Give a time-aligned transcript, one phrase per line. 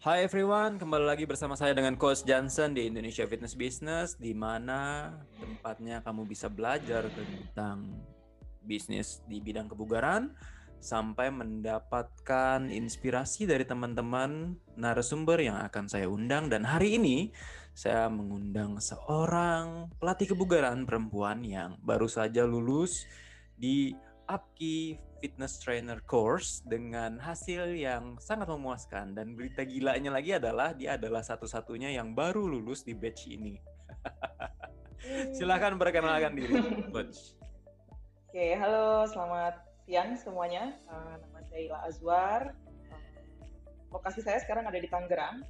[0.00, 5.12] Hi everyone, kembali lagi bersama saya dengan Coach Johnson di Indonesia Fitness Business, di mana
[5.36, 8.00] tempatnya kamu bisa belajar tentang
[8.64, 10.32] bisnis di bidang kebugaran,
[10.80, 16.48] sampai mendapatkan inspirasi dari teman-teman narasumber yang akan saya undang.
[16.48, 17.28] Dan hari ini
[17.76, 23.04] saya mengundang seorang pelatih kebugaran perempuan yang baru saja lulus
[23.52, 23.92] di
[24.24, 30.96] APKI Fitness Trainer Course dengan hasil yang sangat memuaskan dan berita gilanya lagi adalah dia
[30.96, 33.60] adalah satu-satunya yang baru lulus di batch ini.
[35.36, 36.56] Silahkan perkenalkan diri,
[36.88, 37.36] Coach.
[38.32, 40.72] Oke, halo, selamat siang semuanya.
[40.88, 42.42] Uh, nama saya Ila Azwar.
[42.88, 43.00] Uh,
[43.92, 45.44] lokasi saya sekarang ada di Tangerang.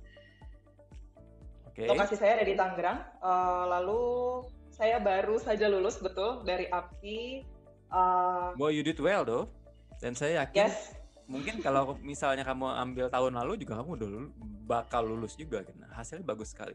[1.70, 1.86] Okay.
[1.86, 3.06] Lokasi saya ada di Tangerang.
[3.22, 4.02] Uh, lalu
[4.74, 7.46] saya baru saja lulus betul dari APKI
[7.90, 9.50] Uh, well, you did well though.
[10.00, 10.96] Dan saya yakin yes.
[11.28, 14.18] mungkin kalau misalnya kamu ambil tahun lalu juga kamu dulu
[14.64, 15.76] bakal lulus juga kan.
[15.92, 16.72] Hasilnya bagus sekali.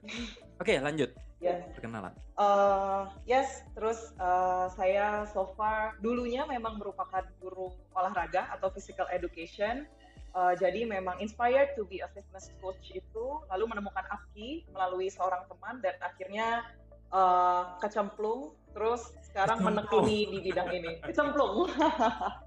[0.61, 1.09] Oke, okay, lanjut.
[1.41, 1.65] Yes.
[1.73, 2.13] Perkenalan.
[2.37, 9.89] Uh, yes, terus uh, saya so far dulunya memang merupakan guru olahraga atau physical education.
[10.35, 15.47] Uh, jadi memang inspired to be a fitness coach itu lalu menemukan APKI melalui seorang
[15.47, 16.67] teman dan akhirnya
[17.15, 21.71] uh, kecemplung terus sekarang menekuni di bidang ini kecemplung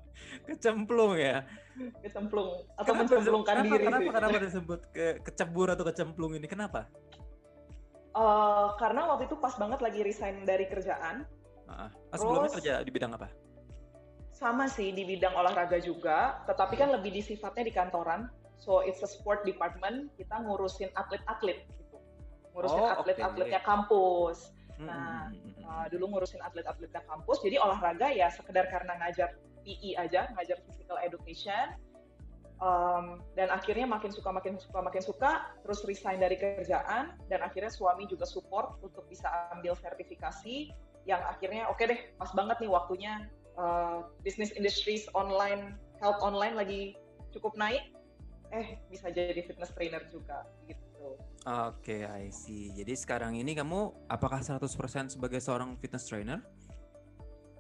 [0.49, 1.45] kecemplung ya?
[2.03, 6.47] Kecemplung atau kenapa, mencemplungkan kenapa, diri kenapa, kenapa disebut ke kecebur atau kecemplung ini?
[6.51, 6.91] Kenapa?
[8.17, 11.23] Uh, karena waktu itu pas banget lagi resign dari kerjaan.
[11.69, 13.31] Uh, sebelumnya kerja di bidang apa?
[14.35, 18.27] Sama sih di bidang olahraga juga tetapi kan lebih di sifatnya di kantoran.
[18.59, 21.99] So it's a sport department kita ngurusin atlet-atlet gitu.
[22.59, 23.71] Ngurusin oh, atlet-atletnya okay.
[23.71, 24.51] kampus.
[24.79, 25.31] Nah,
[25.67, 29.35] uh, dulu ngurusin atlet-atletnya kampus, jadi olahraga ya sekedar karena ngajar
[29.69, 31.77] PE aja, ngajar physical education.
[32.59, 37.71] Um, dan akhirnya makin suka, makin suka, makin suka, terus resign dari kerjaan, dan akhirnya
[37.71, 40.75] suami juga support untuk bisa ambil sertifikasi,
[41.07, 46.59] yang akhirnya oke okay deh, pas banget nih waktunya uh, business industries online, health online
[46.59, 46.99] lagi
[47.31, 47.95] cukup naik,
[48.51, 51.15] eh bisa jadi fitness trainer juga gitu.
[51.47, 52.75] Oke, okay, I see.
[52.75, 54.67] Jadi sekarang ini kamu apakah 100%
[55.15, 56.43] sebagai seorang fitness trainer?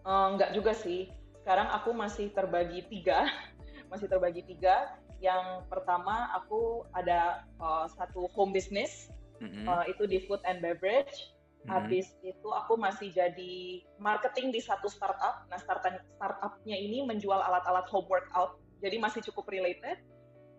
[0.02, 1.12] Uh, enggak juga sih.
[1.48, 3.24] Sekarang aku masih terbagi tiga.
[3.88, 5.00] masih terbagi tiga.
[5.16, 9.08] Yang pertama aku ada uh, satu home business.
[9.40, 9.64] Mm-hmm.
[9.64, 11.08] Uh, itu di food and beverage.
[11.08, 11.72] Mm-hmm.
[11.72, 15.48] Habis itu aku masih jadi marketing di satu startup.
[15.48, 18.60] Nah, startup startupnya ini menjual alat-alat home workout.
[18.84, 20.04] Jadi masih cukup related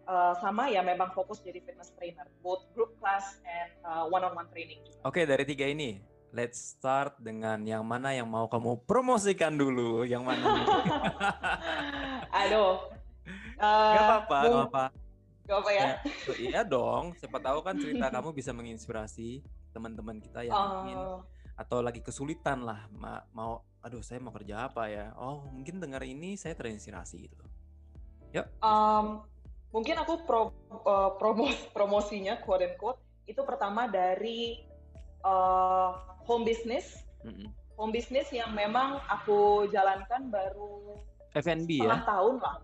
[0.09, 4.81] uh, sama ya memang fokus jadi fitness trainer, both group class and uh, one-on-one training.
[5.05, 6.01] Oke, okay, dari tiga ini,
[6.33, 10.43] let's start dengan yang mana yang mau kamu promosikan dulu, yang mana?
[12.45, 12.77] Aduh.
[13.59, 14.83] Uh, gak apa-apa, gak apa-apa.
[15.49, 15.85] Gak apa ya?
[15.85, 19.41] ya iya dong, siapa tahu kan cerita kamu bisa menginspirasi
[19.73, 20.99] teman-teman kita yang uh, ingin
[21.59, 25.99] atau lagi kesulitan lah ma mau aduh saya mau kerja apa ya oh mungkin dengar
[26.07, 27.35] ini saya terinspirasi gitu
[28.31, 29.27] yuk um,
[29.75, 30.55] mungkin aku pro,
[30.87, 34.63] uh, promos promosinya quote and quote itu pertama dari
[35.21, 35.91] uh,
[36.29, 37.01] home business.
[37.25, 37.49] Mm-hmm.
[37.75, 40.95] home business yang memang aku jalankan baru
[41.35, 41.99] F&B ya?
[42.05, 42.63] tahun lah.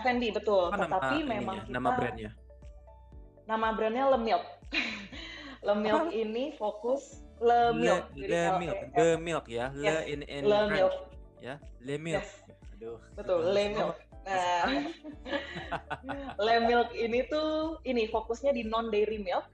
[0.00, 0.70] F&B betul.
[0.72, 2.30] Apa tetapi nama, memang kita, nama brandnya?
[3.46, 4.44] Nama brandnya Lemilk
[5.62, 8.78] Lemilk ini fokus Lemilk Le, Le, Le Milk.
[8.96, 9.66] Le Milk ya.
[9.76, 9.98] Le yes.
[10.08, 10.94] in, in Le Milk.
[11.44, 12.24] Ya Le Milk.
[12.24, 12.30] Yes.
[12.76, 12.98] Aduh.
[13.12, 13.96] Betul, Le Milk.
[14.26, 14.66] Nah,
[16.46, 19.46] Le Milk ini tuh ini fokusnya di non dairy milk.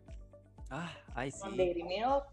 [0.73, 0.89] Ah,
[1.19, 1.45] I see.
[1.45, 2.25] Non dairy milk,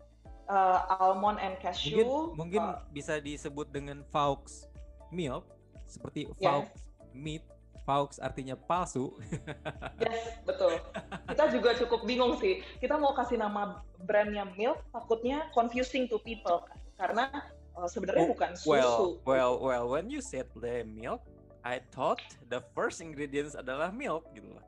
[0.49, 2.01] uh, almond and cashew.
[2.03, 4.67] Mungkin, mungkin uh, bisa disebut dengan Faux
[5.13, 5.45] milk
[5.85, 7.13] seperti Faux yes.
[7.13, 7.45] meat.
[7.87, 9.17] Faux artinya palsu.
[10.03, 10.77] yes, betul.
[11.25, 12.61] Kita juga cukup bingung sih.
[12.77, 16.69] Kita mau kasih nama brandnya milk, takutnya confusing to people
[17.01, 18.69] karena uh, sebenarnya oh, bukan susu.
[18.69, 19.85] Well, well, well.
[19.89, 21.25] When you said le milk,
[21.65, 22.21] I thought
[22.53, 24.65] the first ingredients adalah milk gitu loh.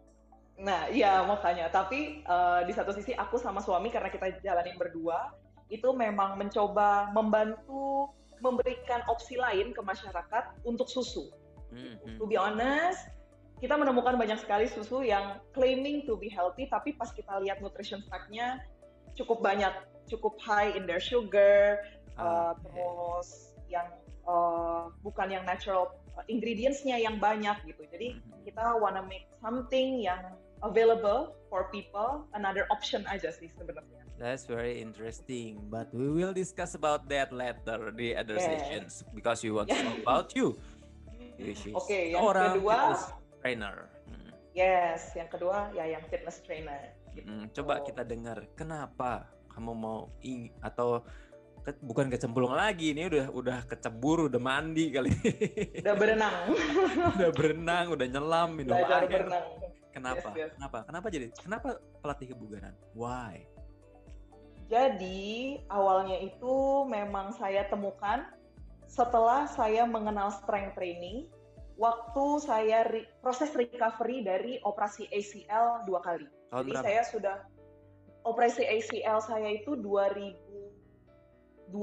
[0.57, 1.69] Nah, iya makanya.
[1.69, 5.29] Tapi uh, di satu sisi aku sama suami karena kita jalanin berdua
[5.71, 8.11] itu memang mencoba membantu
[8.43, 11.31] memberikan opsi lain ke masyarakat untuk susu.
[11.71, 12.19] Mm-hmm.
[12.19, 13.07] To be honest,
[13.63, 18.03] kita menemukan banyak sekali susu yang claiming to be healthy, tapi pas kita lihat nutrition
[18.11, 18.59] fact-nya
[19.15, 19.71] cukup banyak,
[20.11, 21.79] cukup high in their sugar,
[22.19, 23.87] uh, terus yang
[24.27, 27.87] uh, bukan yang natural Uh, ingredientsnya yang banyak gitu.
[27.87, 28.43] Jadi mm-hmm.
[28.43, 30.19] kita wanna make something yang
[30.63, 34.01] available for people, another option aja sih sebenarnya.
[34.21, 38.45] That's very interesting, but we will discuss about that later di other yeah.
[38.45, 40.55] sessions because we want to know about you.
[41.41, 43.01] Oke, okay, yang kedua
[43.41, 43.89] trainer.
[44.05, 44.29] Hmm.
[44.53, 46.93] Yes, yang kedua ya yang fitness trainer.
[47.17, 47.25] Gitu.
[47.25, 51.01] Hmm, coba kita dengar kenapa kamu mau ing atau
[51.61, 55.13] ke, bukan kecemplung lagi ini udah udah kecebur udah mandi kali
[55.77, 56.49] udah berenang
[57.19, 59.45] udah berenang udah nyelam minum Belajar air berenang.
[59.91, 60.51] Kenapa yes, yes.
[60.57, 63.43] kenapa kenapa jadi kenapa pelatih kebugaran why
[64.71, 68.23] jadi awalnya itu memang saya temukan
[68.87, 71.27] setelah saya mengenal strength training
[71.81, 76.29] waktu saya re proses recovery dari operasi ACL dua kali.
[76.53, 76.85] Tahun Jadi berapa?
[76.85, 77.37] saya sudah
[78.21, 81.73] operasi ACL saya itu 2012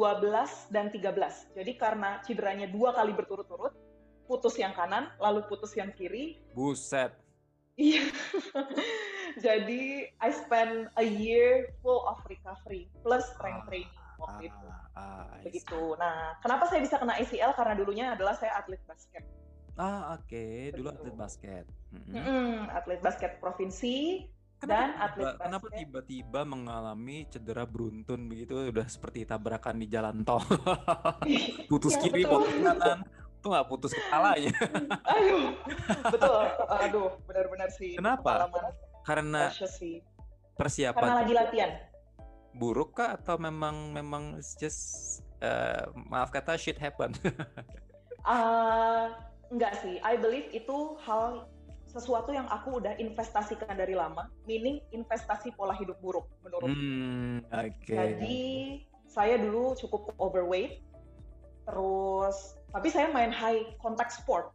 [0.70, 1.56] dan 13.
[1.58, 3.74] Jadi karena cederanya dua kali berturut-turut,
[4.30, 6.38] putus yang kanan, lalu putus yang kiri.
[6.54, 7.10] Buset.
[7.78, 8.10] Iya.
[9.44, 14.66] Jadi I spend a year full of recovery plus strength ah, training waktu ah, itu.
[14.98, 15.82] Ah, Begitu.
[15.94, 17.54] Nah, kenapa saya bisa kena ACL?
[17.54, 19.22] Karena dulunya adalah saya atlet basket.
[19.78, 20.26] Ah, oke.
[20.26, 20.74] Okay.
[20.74, 21.64] Dulu atlet basket.
[21.94, 22.14] Mm-hmm.
[22.18, 22.52] Mm-hmm.
[22.74, 24.26] Atlet basket provinsi
[24.58, 25.46] kenapa dan tiba, atlet basket.
[25.46, 30.42] Kenapa tiba-tiba mengalami cedera beruntun begitu udah seperti tabrakan di jalan tol.
[31.70, 33.06] putus ya, kiri, putus kanan.
[33.38, 34.54] Tuh nggak putus kepalanya.
[35.14, 35.54] aduh,
[36.10, 36.42] betul.
[36.82, 37.94] Aduh, benar-benar sih.
[37.94, 38.50] Kenapa?
[39.06, 39.50] Karena
[40.58, 40.98] persiapan.
[40.98, 41.70] Karena lagi latihan.
[42.58, 47.14] Buruk kah atau memang memang just uh, maaf kata shit happen?
[48.26, 49.14] uh,
[49.48, 51.48] Enggak sih, I believe itu hal
[51.88, 56.68] sesuatu yang aku udah investasikan dari lama, meaning investasi pola hidup buruk menurut.
[56.68, 57.72] Hmm, Oke.
[57.88, 57.96] Okay.
[57.96, 58.38] Jadi
[59.08, 60.84] saya dulu cukup overweight,
[61.64, 64.52] terus tapi saya main high contact sport,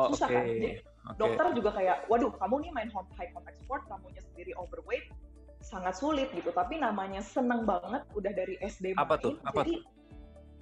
[0.00, 0.36] oh, susah okay.
[0.36, 0.44] kan?
[0.48, 1.16] Jadi, okay.
[1.20, 5.12] Dokter juga kayak, waduh kamu nih main high contact sport, kamunya sendiri overweight,
[5.60, 6.48] sangat sulit gitu.
[6.52, 9.24] Tapi namanya seneng banget, udah dari SD Apa main.
[9.24, 9.32] tuh?
[9.44, 9.74] Apa jadi?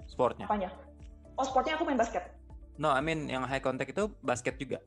[0.09, 0.45] Sportnya?
[0.49, 0.69] Apanya?
[1.39, 2.35] Oh sportnya aku main basket.
[2.75, 4.83] No, I mean yang high contact itu basket juga.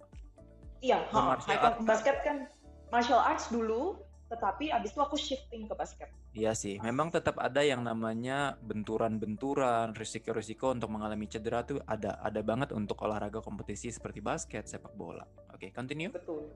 [0.85, 2.50] Iya, ha, high contact basket kan
[2.93, 3.97] martial arts dulu,
[4.32, 6.08] tetapi abis itu aku shifting ke basket.
[6.32, 12.40] Iya sih, memang tetap ada yang namanya benturan-benturan, risiko-risiko untuk mengalami cedera tuh ada ada
[12.40, 15.29] banget untuk olahraga kompetisi seperti basket, sepak bola.
[15.52, 16.08] Oke, okay, continue.
[16.08, 16.49] Betul.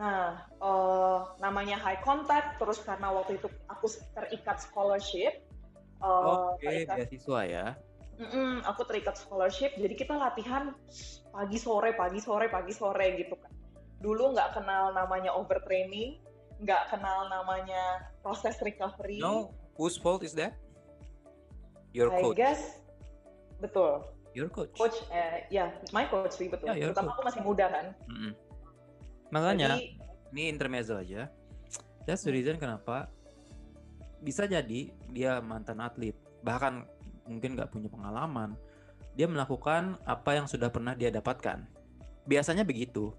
[0.00, 5.44] Nah, uh, namanya high contact, terus karena waktu itu aku terikat scholarship.
[6.00, 7.66] Uh, Oke, okay, beasiswa ya.
[8.20, 10.76] Mm-mm, aku terikat scholarship, jadi kita latihan
[11.32, 13.52] pagi sore, pagi sore, pagi sore gitu kan.
[14.00, 16.20] Dulu nggak kenal namanya overtraining,
[16.60, 19.18] nggak kenal namanya proses recovery.
[19.18, 20.56] No, whose fault is that?
[21.96, 22.36] Your I coach.
[22.36, 22.62] I guess,
[23.58, 24.04] betul.
[24.36, 24.70] Your coach.
[24.78, 26.70] Coach, eh, ya, my coach sih betul.
[26.70, 27.86] Yeah, Terutama aku masih muda kan.
[28.06, 28.32] Mm-hmm.
[29.34, 29.98] Makanya, jadi,
[30.30, 31.26] ini intermezzo aja.
[32.06, 33.10] That's the reason kenapa
[34.22, 36.14] bisa jadi dia mantan atlet.
[36.46, 36.86] Bahkan
[37.26, 38.54] mungkin nggak punya pengalaman,
[39.18, 41.66] dia melakukan apa yang sudah pernah dia dapatkan.
[42.28, 43.10] Biasanya begitu.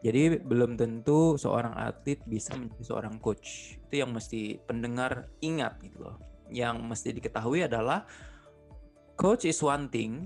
[0.00, 3.76] Jadi belum tentu seorang atlet bisa menjadi seorang coach.
[3.88, 6.16] Itu yang mesti pendengar ingat gitu loh.
[6.48, 8.08] Yang mesti diketahui adalah
[9.20, 10.24] coach is one thing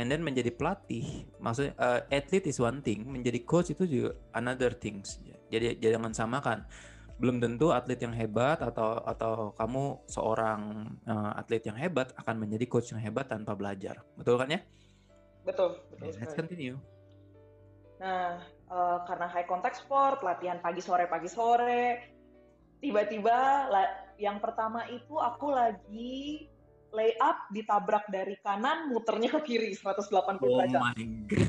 [0.00, 4.72] and then menjadi pelatih, maksudnya uh, atlet is one thing, menjadi coach itu juga another
[4.72, 5.18] things.
[5.52, 6.64] Jadi jangan samakan
[7.18, 12.64] belum tentu atlet yang hebat atau atau kamu seorang uh, atlet yang hebat akan menjadi
[12.70, 14.06] coach yang hebat tanpa belajar.
[14.14, 14.62] Betul kan ya?
[15.42, 15.82] Betul.
[15.90, 16.78] betul Let's continue.
[17.98, 18.38] Nah,
[18.70, 22.02] uh, karena high contact sport, latihan pagi sore pagi sore,
[22.78, 23.66] tiba-tiba
[24.18, 26.46] yang pertama itu aku lagi
[26.88, 30.80] lay up ditabrak dari kanan muternya ke kiri 180 oh derajat.
[30.80, 31.48] Oh my god.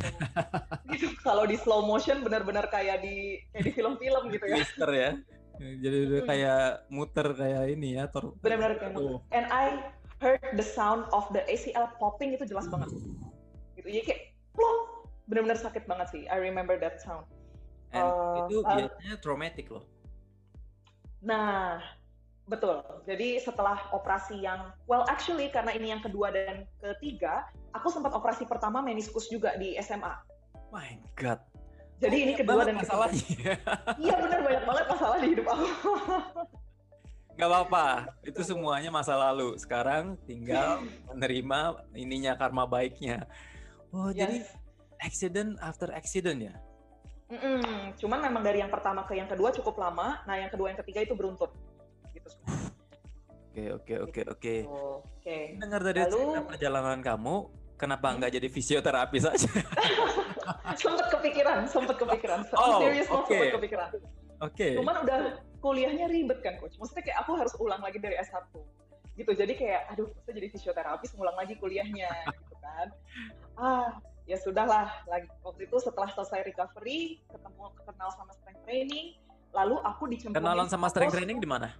[0.91, 1.07] gitu.
[1.23, 4.57] Kalau di slow motion benar-benar kayak di kayak di film-film gitu ya.
[4.59, 5.11] Mister ya.
[5.59, 6.29] Jadi udah hmm.
[6.31, 8.35] kayak muter kayak ini ya, tor.
[8.39, 9.19] Benar-benar kayak muter.
[9.35, 12.95] And I heard the sound of the ACL popping itu jelas banget.
[12.95, 13.11] Gitu.
[13.79, 14.21] Jadi kayak
[14.55, 14.79] plong,
[15.29, 16.23] benar-benar sakit banget sih.
[16.25, 17.29] I remember that sound.
[17.93, 19.85] And uh, itu uh, biasanya traumatic loh.
[21.21, 21.81] Nah,
[22.49, 22.81] betul.
[23.05, 27.45] Jadi setelah operasi yang well actually karena ini yang kedua dan ketiga,
[27.77, 30.13] aku sempat operasi pertama meniskus juga di SMA.
[30.73, 31.41] My god.
[31.99, 33.59] Jadi ini kedua dan masalahnya.
[34.01, 35.67] Iya benar banyak banget masalah di hidup aku.
[37.39, 37.87] Gak apa-apa,
[38.23, 39.55] itu semuanya masa lalu.
[39.59, 43.27] Sekarang tinggal menerima ininya karma baiknya.
[43.91, 44.15] Oh yes.
[44.15, 44.37] jadi
[45.03, 46.55] accident after accident ya?
[47.29, 47.93] Mm-mm.
[48.01, 50.25] Cuman memang dari yang pertama ke yang kedua cukup lama.
[50.25, 51.53] Nah yang kedua yang ketiga itu beruntun.
[52.09, 52.29] Gitu.
[53.49, 54.55] Oke oke oke oke.
[55.05, 55.37] Oke.
[55.61, 57.35] Dengar dari Lalu, perjalanan kamu,
[57.77, 59.49] kenapa nggak jadi fisioterapi saja?
[60.81, 62.39] sempet kepikiran, sempet kepikiran.
[62.57, 63.53] Oh, serius okay.
[63.53, 63.89] kepikiran.
[63.93, 64.53] Oke.
[64.57, 64.73] Okay.
[64.81, 66.81] Cuman udah kuliahnya ribet kan coach.
[66.81, 68.49] Maksudnya kayak aku harus ulang lagi dari S1.
[69.13, 69.31] Gitu.
[69.37, 72.87] Jadi kayak aduh, saya jadi fisioterapi ngulang lagi kuliahnya gitu kan.
[73.59, 79.17] Ah, ya sudahlah lagi waktu itu setelah selesai recovery ketemu kenal sama strength training
[79.49, 81.73] lalu aku dicemplungin kenalan sama strength training di mana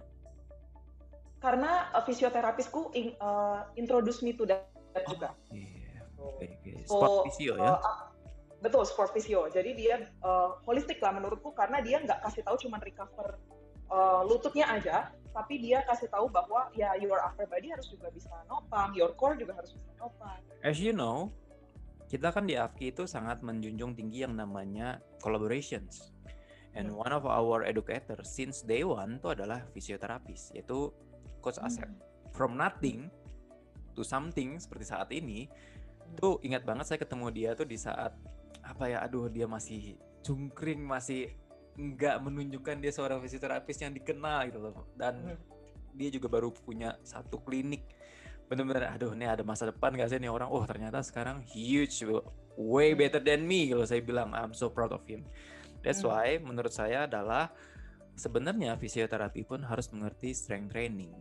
[1.40, 4.68] karena uh, fisioterapisku in, uh, introduce me to that
[5.08, 5.32] juga.
[5.32, 6.04] Oh, yeah.
[6.36, 6.84] okay, okay.
[6.84, 7.80] Sport physio ya?
[7.80, 8.12] Uh,
[8.60, 9.48] betul, sport physio.
[9.48, 13.40] Jadi dia uh, holistik lah menurutku karena dia nggak kasih tahu cuma recover
[13.88, 18.30] uh, lututnya aja, tapi dia kasih tahu bahwa ya your upper body harus juga bisa
[18.44, 20.44] nopang, your core juga harus bisa nopang.
[20.60, 21.32] As you know,
[22.10, 26.10] kita kan di AFKI itu sangat menjunjung tinggi yang namanya collaborations.
[26.74, 26.98] And hmm.
[26.98, 30.90] one of our educators since day one itu adalah fisioterapis, yaitu
[31.38, 31.86] Coach Asep.
[31.86, 32.02] Hmm.
[32.34, 33.14] From nothing
[33.94, 36.18] to something seperti saat ini, hmm.
[36.18, 38.10] tuh ingat banget saya ketemu dia tuh di saat
[38.66, 39.94] apa ya, aduh dia masih
[40.26, 41.30] cungkring, masih
[41.78, 44.90] nggak menunjukkan dia seorang fisioterapis yang dikenal gitu loh.
[44.98, 45.38] Dan hmm.
[45.94, 47.86] dia juga baru punya satu klinik.
[48.50, 52.02] Bener-bener, aduh ini ada masa depan gak sih nih orang, oh ternyata sekarang huge,
[52.58, 52.98] way hmm.
[52.98, 55.22] better than me kalau saya bilang, I'm so proud of him.
[55.86, 56.10] That's hmm.
[56.10, 57.54] why menurut saya adalah
[58.18, 61.14] sebenarnya fisioterapi pun harus mengerti strength training.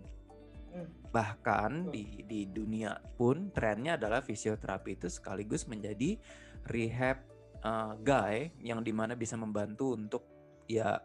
[0.74, 0.90] Hmm.
[1.14, 6.20] Bahkan di di dunia pun trennya adalah fisioterapi itu sekaligus menjadi
[6.68, 7.24] rehab
[7.64, 10.24] uh, guy yang di mana bisa membantu untuk
[10.70, 11.00] ya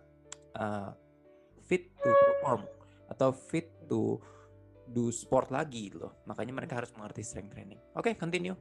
[0.58, 0.90] uh,
[1.64, 2.68] fit to perform
[3.08, 4.20] atau fit to
[4.90, 6.24] do sport lagi loh.
[6.28, 7.80] Makanya mereka harus mengerti strength training.
[7.96, 8.56] Oke, okay, continue.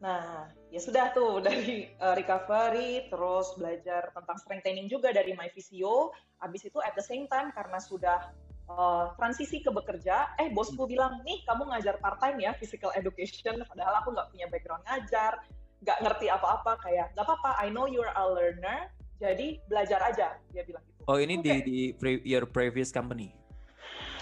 [0.00, 5.52] Nah, ya sudah tuh dari uh, recovery, terus belajar tentang strength training juga dari My
[5.52, 6.10] Physio.
[6.40, 8.32] Habis itu at the same time karena sudah
[8.72, 10.90] uh, transisi ke bekerja, eh bosku hmm.
[10.90, 15.36] bilang, nih kamu ngajar part time ya physical education, padahal aku nggak punya background ngajar,
[15.84, 18.88] nggak ngerti apa-apa, kayak nggak apa-apa, I know you're a learner,
[19.20, 21.04] jadi belajar aja, dia bilang gitu.
[21.04, 21.44] Oh ini okay.
[21.44, 23.36] di di pre your previous company?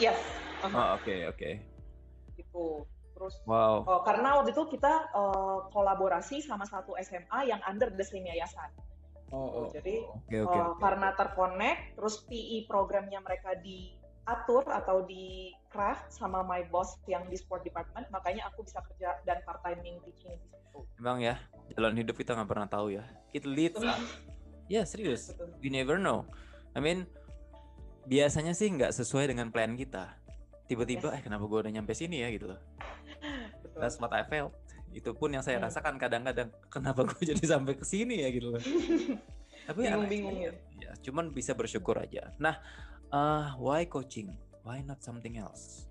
[0.02, 0.18] Yes.
[0.66, 0.74] -huh.
[0.74, 1.38] Oh oke okay, oke.
[1.38, 1.54] Okay.
[2.34, 2.66] Gitu.
[3.18, 3.82] Terus wow.
[3.82, 8.70] uh, karena waktu itu kita uh, kolaborasi sama satu SMA yang under the same yayasan.
[9.34, 10.80] Oh, oh jadi okay, okay, uh, okay.
[10.80, 17.36] karena terkonek, terus PE programnya mereka diatur atau di craft sama my boss yang di
[17.36, 20.80] sport department, makanya aku bisa kerja dan part timing teaching di situ.
[20.96, 21.36] Emang ya,
[21.76, 23.04] jalan hidup kita nggak pernah tahu ya.
[23.36, 23.76] It leads.
[23.84, 23.98] Ya
[24.68, 26.24] yeah, serius, we never know.
[26.72, 27.04] I mean,
[28.08, 30.17] biasanya sih nggak sesuai dengan plan kita.
[30.68, 31.16] Tiba-tiba, yes.
[31.18, 32.60] eh kenapa gue udah nyampe sini ya gitu loh.
[33.80, 34.52] That's what I felt.
[34.92, 35.66] Itu pun yang saya hmm.
[35.68, 38.62] rasakan kadang-kadang kenapa gue jadi sampai ke sini ya gitu loh.
[39.68, 40.52] Tapi bingung-bingung ya.
[40.80, 40.92] ya.
[41.00, 42.32] Cuman bisa bersyukur aja.
[42.37, 42.60] Nah,
[43.12, 44.32] uh, why coaching?
[44.64, 45.88] Why not something else?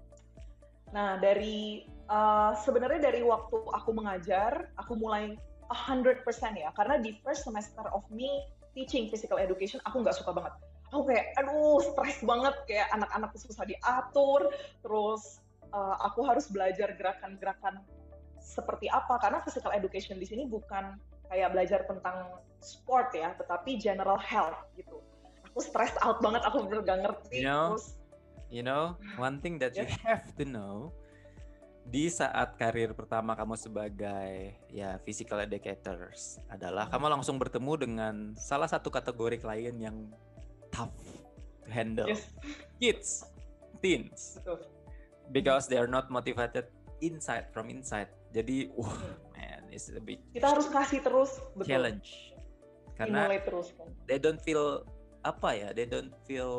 [0.93, 5.37] Nah, dari uh, sebenarnya dari waktu aku mengajar, aku mulai
[5.69, 6.23] 100%
[6.57, 6.69] ya.
[6.73, 8.29] Karena di first semester of me
[8.77, 10.53] teaching physical education, aku nggak suka banget.
[10.91, 12.55] Aku kayak, aduh, stres banget.
[12.67, 14.51] Kayak anak-anak susah diatur.
[14.81, 15.43] Terus
[15.75, 17.83] uh, aku harus belajar gerakan-gerakan
[18.39, 20.95] seperti apa karena physical education di sini bukan
[21.27, 25.03] kayak belajar tentang sport ya, tetapi general health gitu.
[25.51, 27.43] Aku stress out banget, aku bener gak ngerti.
[27.43, 27.87] You know, terus,
[28.47, 29.83] you know, one thing that yeah.
[29.83, 30.95] you have to know
[31.87, 36.93] di saat karir pertama kamu sebagai ya physical educators adalah hmm.
[36.99, 40.11] kamu langsung bertemu dengan salah satu kategori klien yang
[40.71, 40.95] tough
[41.65, 42.07] to handle.
[42.07, 42.27] Yes.
[42.79, 43.25] Kids,
[43.81, 44.39] teens.
[44.41, 44.77] Betul
[45.31, 46.67] because they are not motivated
[47.01, 48.07] inside from inside.
[48.31, 51.67] Jadi, wah, uh, man, it's a bit kita harus kasih terus betul.
[51.67, 52.35] challenge
[52.97, 53.87] karena terus kan.
[54.09, 54.83] They don't feel
[55.21, 55.69] apa ya?
[55.71, 56.51] They don't feel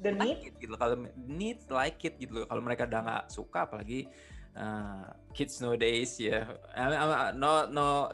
[0.00, 0.74] the need like it, gitu.
[0.76, 2.44] Kalau need like it gitu.
[2.46, 4.06] Kalau mereka udah nggak suka, apalagi
[4.54, 7.32] uh, kids nowadays ya, yeah.
[7.34, 8.12] no no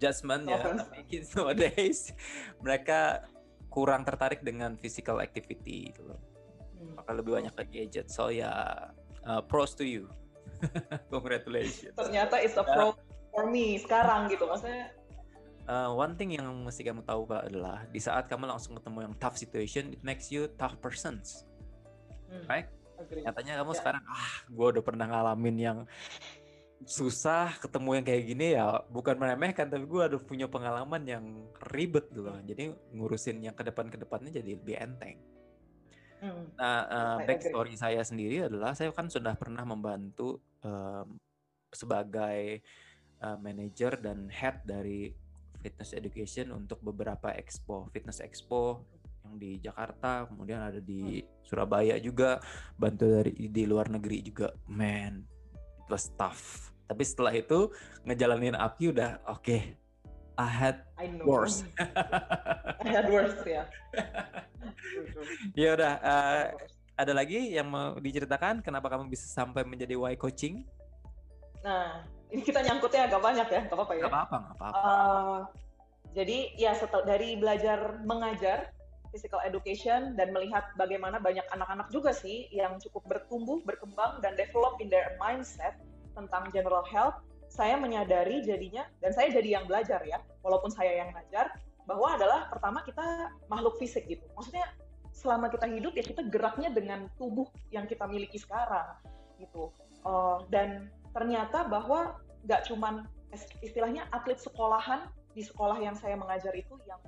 [0.00, 2.14] judgment ya, tapi kids nowadays
[2.64, 3.26] mereka
[3.70, 6.20] kurang tertarik dengan physical activity gitu loh.
[6.98, 8.10] Maka lebih banyak ke gadget.
[8.10, 8.50] So ya
[9.24, 10.10] uh, pros to you.
[11.14, 11.94] Congratulations.
[11.96, 12.98] Ternyata it's a pro
[13.30, 14.44] for me sekarang gitu.
[14.44, 14.92] Maksudnya
[15.70, 19.14] uh, one thing yang mesti kamu tahu kak adalah di saat kamu langsung ketemu yang
[19.22, 21.46] tough situation it makes you tough persons.
[22.30, 22.46] Hmm.
[22.46, 22.68] right?
[23.00, 23.24] Agree.
[23.24, 23.80] nyatanya kamu yeah.
[23.80, 25.78] sekarang ah gue udah pernah ngalamin yang
[26.88, 31.24] susah ketemu yang kayak gini ya bukan meremehkan tapi gue udah punya pengalaman yang
[31.72, 35.20] ribet gitu jadi ngurusin yang ke depan ke depannya jadi lebih enteng
[36.20, 36.52] Hmm.
[36.60, 41.16] Nah, uh, backstory saya sendiri adalah saya kan sudah pernah membantu um,
[41.72, 42.60] sebagai
[43.24, 45.16] uh, manajer dan head dari
[45.64, 48.84] fitness education untuk beberapa expo, fitness expo
[49.24, 51.44] yang di Jakarta, kemudian ada di hmm.
[51.44, 52.36] Surabaya juga,
[52.76, 54.52] bantu dari di luar negeri juga.
[54.68, 55.24] Man,
[55.90, 56.70] was tough.
[56.86, 57.70] Tapi setelah itu
[58.06, 59.42] ngejalanin api udah oke.
[59.42, 59.74] Okay,
[60.38, 61.26] I had I know.
[61.26, 61.66] worse.
[62.86, 63.66] I had worse ya.
[65.60, 65.92] ya udah.
[66.00, 66.44] Uh,
[67.00, 70.68] ada lagi yang mau diceritakan kenapa kamu bisa sampai menjadi Y coaching?
[71.64, 74.04] Nah, ini kita nyangkutnya agak banyak ya, nggak apa-apa ya?
[74.04, 74.80] Nggak apa-apa, nggak apa-apa.
[74.84, 75.38] Uh,
[76.12, 78.68] jadi ya setelah dari belajar mengajar,
[79.10, 84.78] physical education dan melihat bagaimana banyak anak-anak juga sih yang cukup bertumbuh, berkembang dan develop
[84.78, 85.78] in their mindset
[86.14, 87.18] tentang general health,
[87.50, 91.50] saya menyadari jadinya dan saya jadi yang belajar ya, walaupun saya yang ngajar
[91.90, 94.22] bahwa adalah pertama kita makhluk fisik gitu.
[94.38, 94.70] Maksudnya
[95.10, 98.94] selama kita hidup ya kita geraknya dengan tubuh yang kita miliki sekarang
[99.42, 99.74] gitu.
[100.06, 103.04] Uh, dan ternyata bahwa nggak cuman
[103.60, 106.98] istilahnya atlet sekolahan di sekolah yang saya mengajar itu yang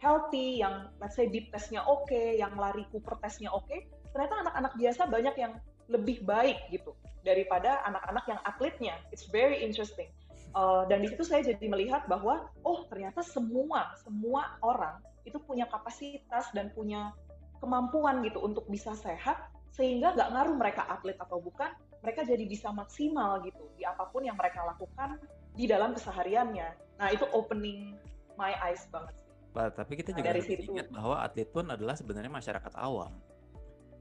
[0.00, 4.48] healthy, yang let's say deep testnya oke, okay, yang lari Cooper testnya oke, okay, ternyata
[4.48, 5.52] anak-anak biasa banyak yang
[5.92, 8.94] lebih baik gitu daripada anak-anak yang atletnya.
[9.12, 10.08] It's very interesting.
[10.50, 15.62] Uh, dan di situ saya jadi melihat bahwa oh ternyata semua semua orang itu punya
[15.70, 17.14] kapasitas dan punya
[17.62, 21.70] kemampuan gitu untuk bisa sehat sehingga nggak ngaruh mereka atlet atau bukan
[22.02, 25.22] mereka jadi bisa maksimal gitu di apa pun yang mereka lakukan
[25.54, 26.98] di dalam kesehariannya.
[26.98, 27.94] Nah itu opening
[28.34, 29.29] my eyes banget sih.
[29.50, 33.10] Bah, tapi kita nah, juga harus ingat bahwa atlet pun adalah sebenarnya masyarakat awam.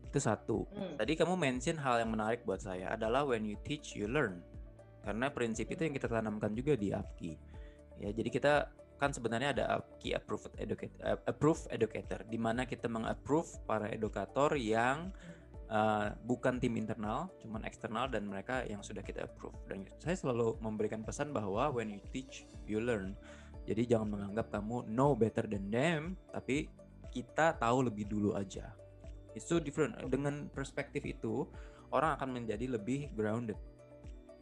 [0.05, 0.65] Itu satu.
[0.69, 0.97] Hmm.
[0.97, 4.41] Tadi kamu mention hal yang menarik buat saya adalah when you teach you learn.
[5.01, 7.33] Karena prinsip itu yang kita tanamkan juga di APKI.
[7.99, 8.53] Ya, jadi kita
[8.99, 14.53] kan sebenarnya ada APKI approved educator, uh, approved educator di mana kita mengapprove para edukator
[14.59, 15.09] yang
[15.71, 19.55] uh, bukan tim internal, cuman eksternal dan mereka yang sudah kita approve.
[19.71, 23.15] Dan saya selalu memberikan pesan bahwa when you teach, you learn.
[23.69, 26.65] Jadi jangan menganggap kamu know better than them, tapi
[27.13, 28.73] kita tahu lebih dulu aja.
[29.37, 29.93] It's so different.
[30.09, 31.45] Dengan perspektif itu,
[31.93, 33.61] orang akan menjadi lebih grounded,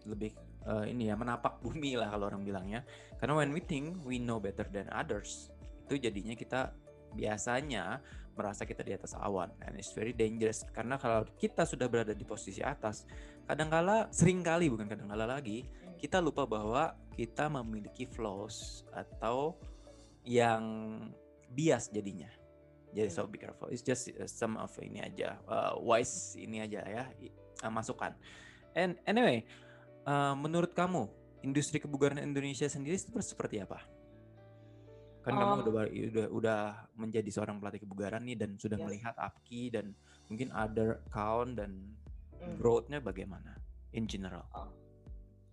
[0.08, 0.32] lebih
[0.64, 2.88] uh, ini ya menapak bumi lah kalau orang bilangnya.
[3.20, 5.52] Karena when we think we know better than others,
[5.92, 6.72] itu jadinya kita
[7.12, 8.00] biasanya
[8.38, 12.22] merasa kita di atas awan and it's very dangerous karena kalau kita sudah berada di
[12.22, 13.10] posisi atas
[13.50, 15.66] kadangkala sering kali bukan kadangkala lagi
[15.98, 19.58] kita lupa bahwa kita memiliki flaws atau
[20.22, 20.64] yang
[21.52, 22.30] bias jadinya
[22.94, 26.86] jadi so be careful it's just uh, some of ini aja uh, wise ini aja
[26.86, 27.04] ya
[27.66, 28.14] uh, masukan
[28.78, 29.42] and anyway
[30.06, 31.10] uh, menurut kamu
[31.46, 33.84] industri kebugaran Indonesia sendiri seperti apa?
[35.22, 36.60] Kan um, kamu udah udah udah
[36.96, 38.86] menjadi seorang pelatih kebugaran nih dan sudah yes.
[38.88, 39.86] melihat APKI dan
[40.32, 41.96] mungkin other account dan
[42.40, 42.58] mm.
[42.58, 43.60] growth-nya bagaimana
[43.92, 44.48] in general?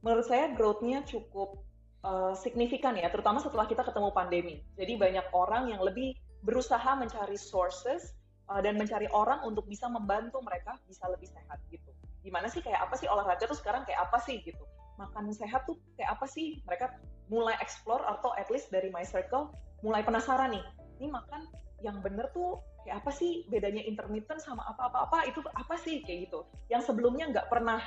[0.05, 1.64] Menurut saya growth-nya cukup
[2.05, 4.61] uh, signifikan ya, terutama setelah kita ketemu pandemi.
[4.77, 6.12] Jadi banyak orang yang lebih
[6.45, 8.12] berusaha mencari sources
[8.53, 11.88] uh, dan mencari orang untuk bisa membantu mereka bisa lebih sehat gitu.
[12.21, 14.61] Gimana sih kayak apa sih olahraga tuh sekarang kayak apa sih gitu?
[15.01, 16.61] Makan sehat tuh kayak apa sih?
[16.69, 16.93] Mereka
[17.33, 20.64] mulai explore atau at least dari my circle mulai penasaran nih
[21.01, 21.49] ini makan
[21.85, 26.45] yang bener tuh kayak apa sih bedanya intermittent sama apa-apa-apa itu apa sih kayak gitu
[26.73, 27.81] yang sebelumnya nggak pernah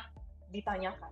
[0.53, 1.09] ditanyakan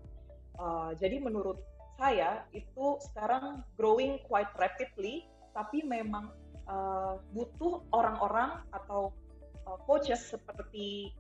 [0.60, 1.62] uh, jadi menurut
[1.96, 5.24] saya itu sekarang growing quite rapidly
[5.56, 6.36] tapi memang
[6.68, 9.16] uh, butuh orang-orang atau
[9.64, 11.16] uh, coaches seperti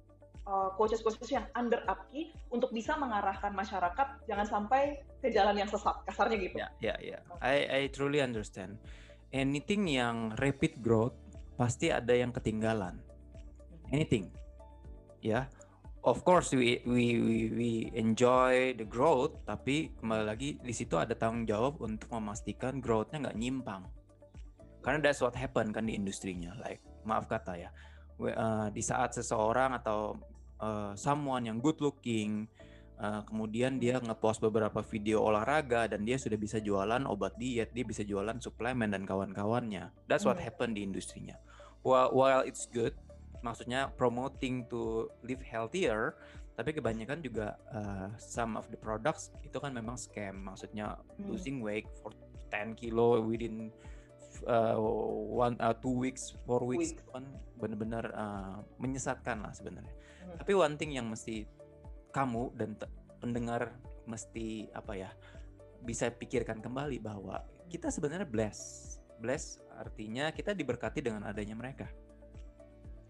[0.45, 5.95] uh, coaches-coaches yang under upki untuk bisa mengarahkan masyarakat jangan sampai ke jalan yang sesat
[6.06, 6.56] kasarnya gitu.
[6.60, 7.12] Ya, yeah, ya, yeah, ya.
[7.19, 7.21] Yeah.
[7.41, 8.78] I I truly understand
[9.34, 11.17] anything yang rapid growth
[11.56, 13.00] pasti ada yang ketinggalan.
[13.93, 14.34] Anything,
[15.21, 15.48] ya.
[16.05, 21.17] Of course we, we we we enjoy the growth, tapi kembali lagi di situ ada
[21.17, 23.89] tanggung jawab untuk memastikan growthnya nggak nyimpang.
[24.85, 26.53] Karena that's what happen kan di industrinya.
[26.61, 27.73] Like maaf kata ya,
[28.21, 30.13] we, uh, di saat seseorang atau
[30.61, 32.45] uh, someone yang good looking
[32.95, 37.83] Uh, kemudian dia ngepost beberapa video olahraga dan dia sudah bisa jualan obat diet, dia
[37.83, 39.91] bisa jualan suplemen dan kawan-kawannya.
[40.07, 40.47] That's what hmm.
[40.47, 41.35] happened di industrinya.
[41.83, 42.95] While, while it's good,
[43.45, 46.17] maksudnya promoting to live healthier,
[46.58, 50.49] tapi kebanyakan juga uh, some of the products itu kan memang scam.
[50.49, 51.29] Maksudnya hmm.
[51.29, 52.10] losing weight for
[52.49, 53.69] 10 kilo within
[54.49, 54.81] uh,
[55.29, 57.05] one uh, two weeks, four weeks, weeks.
[57.13, 57.29] kan
[57.62, 59.93] benar-benar uh, menyesatkan lah sebenarnya.
[60.25, 60.41] Hmm.
[60.41, 61.45] Tapi one thing yang mesti
[62.10, 62.73] kamu dan
[63.21, 63.75] pendengar
[64.08, 65.10] mesti apa ya
[65.84, 68.81] bisa pikirkan kembali bahwa kita sebenarnya bless
[69.19, 71.89] bless artinya kita diberkati dengan adanya mereka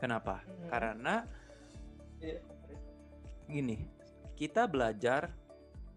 [0.06, 0.70] kenapa hmm.
[0.70, 1.16] karena
[2.22, 2.38] iya.
[3.50, 3.90] gini
[4.38, 5.34] kita belajar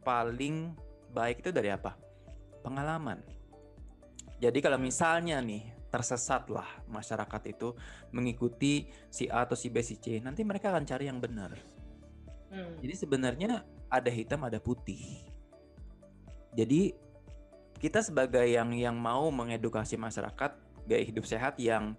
[0.03, 0.73] paling
[1.13, 1.95] baik itu dari apa
[2.65, 3.21] pengalaman
[4.41, 7.73] jadi kalau misalnya nih tersesatlah masyarakat itu
[8.13, 11.57] mengikuti si A atau si B si C nanti mereka akan cari yang benar
[12.49, 12.81] Hmm.
[12.81, 15.21] Jadi sebenarnya ada hitam ada putih.
[16.57, 16.97] Jadi
[17.79, 20.57] kita sebagai yang yang mau mengedukasi masyarakat
[20.89, 21.95] gaya hidup sehat yang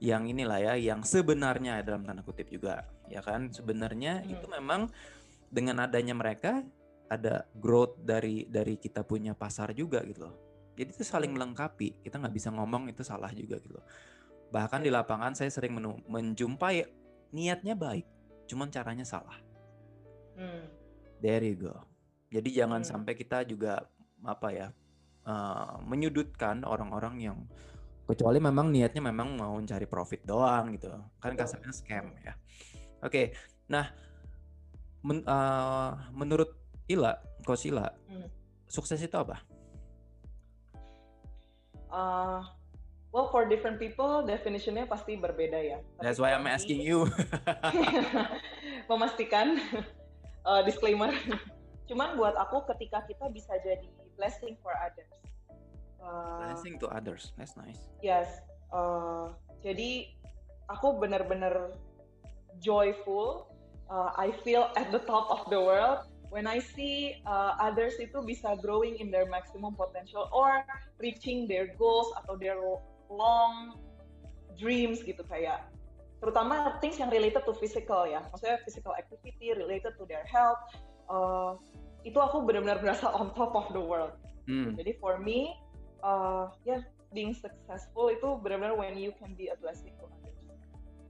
[0.00, 4.32] yang inilah ya yang sebenarnya dalam tanda kutip juga ya kan sebenarnya hmm.
[4.32, 4.88] itu memang
[5.52, 6.64] dengan adanya mereka
[7.10, 10.36] ada growth dari dari kita punya pasar juga gitu loh
[10.74, 11.36] jadi itu saling hmm.
[11.36, 13.86] melengkapi kita nggak bisa ngomong itu salah juga gitu loh
[14.50, 15.78] Bahkan di lapangan saya sering
[16.10, 16.82] menjumpai
[17.30, 18.06] niatnya baik,
[18.50, 19.38] cuman caranya salah.
[20.34, 20.66] Hmm.
[21.22, 21.86] There you go.
[22.34, 22.90] Jadi jangan hmm.
[22.90, 23.86] sampai kita juga
[24.26, 24.68] apa ya
[25.24, 27.38] uh, menyudutkan orang-orang yang
[28.10, 30.90] kecuali memang niatnya memang mau cari profit doang gitu.
[31.22, 32.34] Kan kasarnya scam ya.
[33.00, 33.26] Oke okay.
[33.70, 33.86] nah
[35.06, 36.52] men, uh, menurut
[36.90, 38.28] Ila Coach Ila hmm.
[38.66, 39.38] sukses itu apa?
[41.90, 42.42] Uh,
[43.14, 45.78] well for different people definitionnya pasti berbeda ya.
[46.02, 47.06] That's why I'm asking you.
[48.90, 49.62] Memastikan
[50.42, 51.14] uh, disclaimer.
[51.88, 55.10] Cuman buat aku ketika kita bisa jadi blessing for others
[56.00, 57.78] Uh, Blessing to others, that's nice.
[58.00, 58.40] Yes,
[58.72, 60.16] uh, jadi
[60.72, 61.76] aku benar-benar
[62.64, 63.52] joyful.
[63.90, 68.22] Uh, I feel at the top of the world when I see uh, others itu
[68.22, 70.62] bisa growing in their maximum potential or
[71.02, 72.56] reaching their goals atau their
[73.10, 73.82] long
[74.54, 75.66] dreams gitu kayak
[76.22, 80.60] terutama things yang related to physical ya maksudnya physical activity related to their health
[81.10, 81.58] uh,
[82.06, 84.14] itu aku benar-benar berasa on top of the world
[84.46, 84.78] hmm.
[84.78, 85.58] jadi for me
[86.04, 90.36] uh, ya yeah, being successful itu benar-benar when you can be a blessing to others.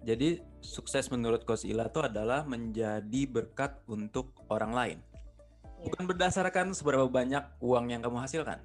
[0.01, 4.99] Jadi sukses menurut Coach Ila itu adalah menjadi berkat untuk orang lain.
[5.05, 5.93] Yeah.
[5.93, 8.61] Bukan berdasarkan seberapa banyak uang yang kamu hasilkan.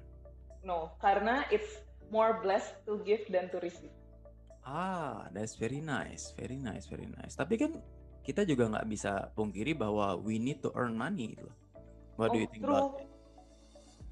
[0.64, 3.92] No, karena it's more blessed to give than to receive.
[4.66, 7.38] Ah, that's very nice, very nice, very nice.
[7.38, 7.78] Tapi kan
[8.26, 11.46] kita juga nggak bisa pungkiri bahwa we need to earn money gitu.
[12.18, 12.74] What oh, do you think true.
[12.74, 13.15] about it?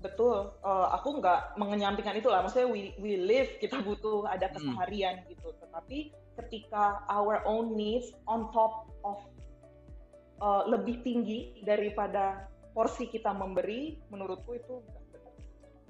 [0.05, 4.61] Betul uh, aku nggak mengenyampingkan itu lah maksudnya we we live kita butuh ada hmm.
[4.61, 5.33] keseharian hmm.
[5.33, 9.17] gitu tetapi ketika our own needs on top of
[10.45, 14.77] uh, lebih tinggi daripada porsi kita memberi menurutku itu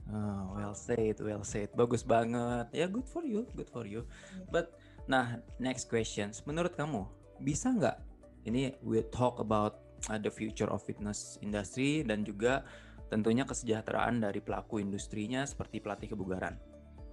[0.05, 1.73] Oh, well said, well said.
[1.73, 2.69] Bagus banget.
[2.77, 4.05] Ya, good for you, good for you.
[4.05, 4.45] Hmm.
[4.53, 4.77] But,
[5.09, 6.45] nah, next questions.
[6.45, 7.09] Menurut kamu,
[7.41, 7.97] bisa nggak?
[8.45, 9.81] Ini we talk about
[10.13, 12.69] uh, the future of fitness industry dan juga
[13.15, 16.59] Tentunya kesejahteraan dari pelaku industrinya seperti pelatih kebugaran.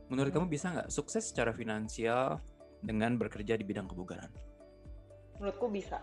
[0.09, 2.41] Menurut kamu bisa nggak sukses secara finansial
[2.81, 4.33] dengan bekerja di bidang kebugaran?
[5.37, 6.01] Menurutku bisa.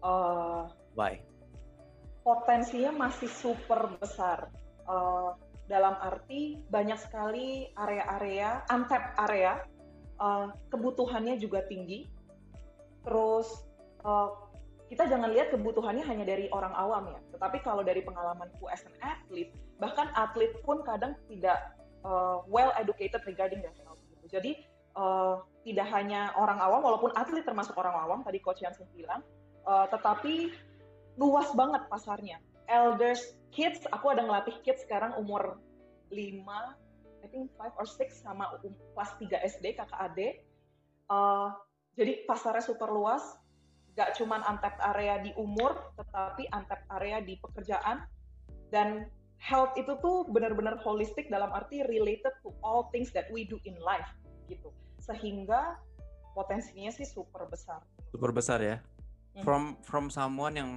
[0.00, 1.20] Uh, Why?
[2.24, 4.48] Potensinya masih super besar.
[4.88, 5.36] Uh,
[5.68, 9.60] dalam arti banyak sekali area-area, untapped area,
[10.16, 12.08] uh, kebutuhannya juga tinggi.
[13.04, 13.68] Terus
[14.00, 14.48] uh,
[14.90, 18.94] kita jangan lihat kebutuhannya hanya dari orang awam ya, tetapi kalau dari pengalamanku as an
[19.06, 24.02] athlete, bahkan atlet pun kadang tidak uh, well educated regarding their health.
[24.10, 24.26] Gitu.
[24.34, 24.52] Jadi
[24.98, 29.22] uh, tidak hanya orang awam, walaupun atlet termasuk orang awam, tadi coach yang bilang,
[29.62, 30.50] uh, tetapi
[31.14, 32.42] luas banget pasarnya.
[32.66, 35.62] Elders, kids, aku ada ngelatih kids sekarang umur
[36.10, 36.42] 5,
[37.22, 40.42] I think 5 or 6 sama um, kelas 3 SD, kakak adik.
[41.06, 41.54] Uh,
[41.94, 43.22] jadi pasarnya super luas,
[43.98, 48.06] gak cuma untapped area di umur, tetapi untapped area di pekerjaan.
[48.70, 53.58] Dan health itu tuh benar-benar holistik dalam arti related to all things that we do
[53.66, 54.06] in life
[54.46, 54.70] gitu.
[55.02, 55.80] Sehingga
[56.36, 57.82] potensinya sih super besar.
[58.12, 58.76] Super besar ya.
[59.34, 59.42] Hmm.
[59.42, 60.70] From from someone yang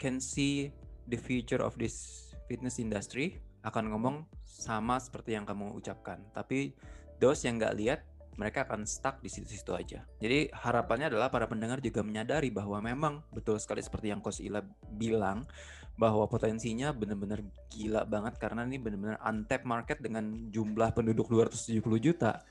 [0.00, 0.72] can see
[1.10, 6.20] the future of this fitness industry akan ngomong sama seperti yang kamu ucapkan.
[6.32, 6.72] Tapi
[7.18, 8.00] those yang nggak lihat
[8.34, 10.02] mereka akan stuck di situ-situ aja.
[10.18, 14.62] Jadi harapannya adalah para pendengar juga menyadari bahwa memang betul sekali seperti yang Coach Ila
[14.94, 15.46] bilang
[15.94, 22.42] bahwa potensinya benar-benar gila banget karena ini benar-benar untapped market dengan jumlah penduduk 270 juta.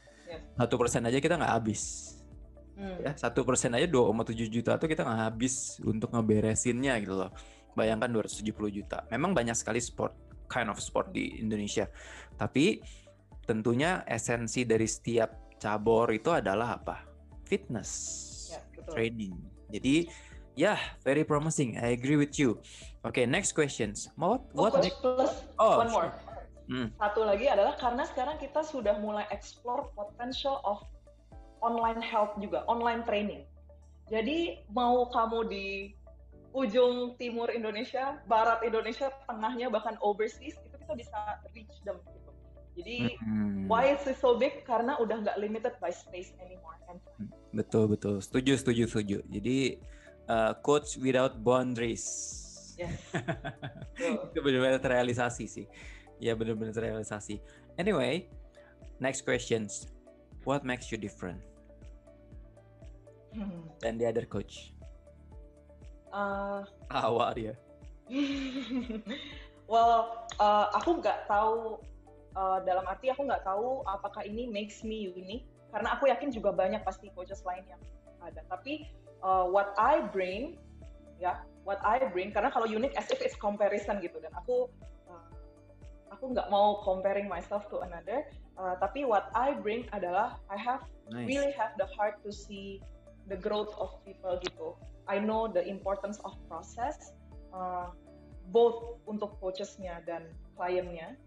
[0.56, 2.16] Satu persen aja kita nggak habis.
[2.74, 3.04] Hmm.
[3.04, 7.32] Ya satu persen aja 2,7 juta tuh kita nggak habis untuk ngeberesinnya gitu loh.
[7.76, 9.04] Bayangkan 270 juta.
[9.12, 10.16] Memang banyak sekali sport
[10.48, 11.92] kind of sport di Indonesia.
[12.40, 12.80] Tapi
[13.44, 17.08] tentunya esensi dari setiap cabor itu adalah apa?
[17.48, 17.92] Fitness,
[18.52, 18.92] ya, betul.
[18.92, 19.34] trading.
[19.72, 20.12] Jadi
[20.60, 21.80] ya yeah, very promising.
[21.80, 22.60] I agree with you.
[23.08, 24.12] Oke, okay, next questions.
[24.20, 25.00] What oh, what next?
[25.00, 26.10] plus oh, one more.
[26.68, 26.92] Hmm.
[27.00, 30.84] Satu lagi adalah karena sekarang kita sudah mulai explore potential of
[31.64, 33.44] online health juga, online training.
[34.12, 35.68] Jadi mau kamu di
[36.54, 41.18] ujung timur Indonesia, barat Indonesia, tengahnya bahkan overseas itu kita bisa
[41.52, 41.98] reach them
[42.74, 43.70] jadi hmm.
[43.70, 44.66] why is it so big?
[44.66, 46.78] Karena udah nggak limited by space anymore.
[46.90, 46.98] And
[47.54, 49.18] betul betul, setuju setuju setuju.
[49.30, 49.78] Jadi
[50.26, 52.06] uh, coach without boundaries.
[52.74, 52.98] Yes.
[54.34, 55.66] Itu benar-benar terrealisasi sih.
[56.18, 57.38] Ya benar-benar terrealisasi.
[57.78, 58.26] Anyway,
[58.98, 59.86] next questions.
[60.42, 61.40] What makes you different?
[63.38, 63.70] Hmm.
[63.86, 64.74] Than the other coach?
[66.10, 67.54] Uh, Awal dia.
[69.72, 71.82] well, uh, aku nggak tahu
[72.36, 76.54] uh, dalam arti aku nggak tahu apakah ini makes me unique karena aku yakin juga
[76.54, 77.82] banyak pasti coaches lain yang
[78.22, 78.46] ada.
[78.46, 78.86] Tapi
[79.26, 80.62] uh, what I bring,
[81.18, 84.70] ya, what I bring, karena kalau unik as if it's comparison gitu dan aku
[85.10, 85.30] uh,
[86.14, 88.22] aku nggak mau comparing myself to another.
[88.54, 91.26] Uh, tapi what I bring adalah I have nice.
[91.26, 92.86] really have the heart to see
[93.26, 94.78] the growth of people gitu.
[95.10, 97.18] I know the importance of process,
[97.50, 97.92] uh,
[98.54, 101.18] both untuk coachesnya dan kliennya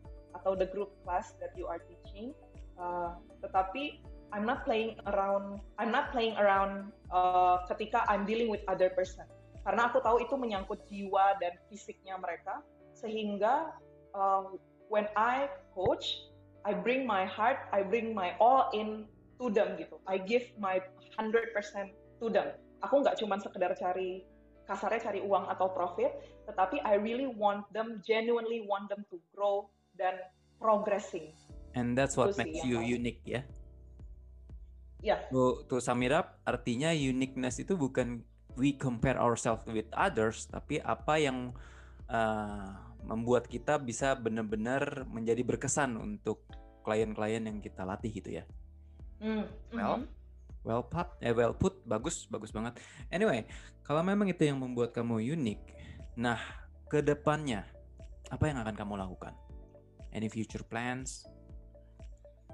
[0.40, 2.36] atau the group class that you are teaching.
[2.76, 5.62] Uh, tetapi I'm not playing around.
[5.78, 9.24] I'm not playing around uh, ketika I'm dealing with other person.
[9.66, 12.62] Karena aku tahu itu menyangkut jiwa dan fisiknya mereka,
[12.94, 13.74] sehingga
[14.14, 14.54] uh,
[14.86, 16.22] when I coach,
[16.62, 19.10] I bring my heart, I bring my all in
[19.42, 19.98] to them gitu.
[20.06, 20.78] I give my
[21.18, 21.54] 100%
[22.22, 22.54] to them.
[22.86, 24.22] Aku nggak cuma sekedar cari
[24.66, 26.10] kasarnya cari uang atau profit,
[26.50, 30.20] tetapi I really want them, genuinely want them to grow dan
[30.60, 31.32] progressing.
[31.76, 33.44] And that's what makes you unique ya.
[35.04, 35.20] Ya.
[35.20, 35.20] Yeah.
[35.28, 38.24] To, to sum it up, artinya uniqueness itu bukan
[38.56, 41.52] we compare ourselves with others, tapi apa yang
[42.08, 42.72] uh,
[43.04, 46.42] membuat kita bisa benar-benar menjadi berkesan untuk
[46.82, 48.44] klien-klien yang kita latih gitu ya.
[49.20, 49.46] Mm.
[49.76, 50.64] Well, mm-hmm.
[50.64, 52.80] well put, eh well put, bagus, bagus banget.
[53.12, 53.44] Anyway,
[53.84, 55.60] kalau memang itu yang membuat kamu unik,
[56.16, 56.40] nah
[56.88, 57.68] ke depannya
[58.32, 59.36] apa yang akan kamu lakukan?
[60.16, 61.28] Any future plans?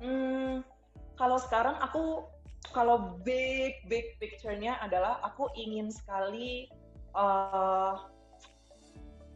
[0.02, 0.66] Hmm,
[1.14, 2.26] kalau sekarang aku
[2.74, 6.66] kalau big big picture-nya adalah aku ingin sekali
[7.14, 8.02] uh,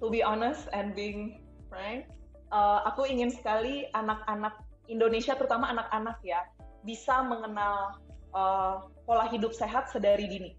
[0.02, 1.38] to be honest and being
[1.70, 2.10] frank,
[2.50, 4.58] uh, aku ingin sekali anak-anak
[4.90, 6.42] Indonesia terutama anak-anak ya
[6.82, 8.02] bisa mengenal
[8.34, 10.50] uh, pola hidup sehat sedari dini.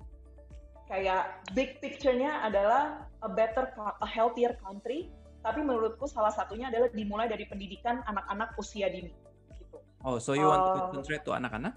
[0.88, 7.28] Kayak big picture-nya adalah a better, a healthier country tapi menurutku salah satunya adalah dimulai
[7.30, 9.14] dari pendidikan anak-anak usia dini.
[9.58, 9.78] Gitu.
[10.04, 11.74] Oh, so you uh, want to concentrate to anak-anak?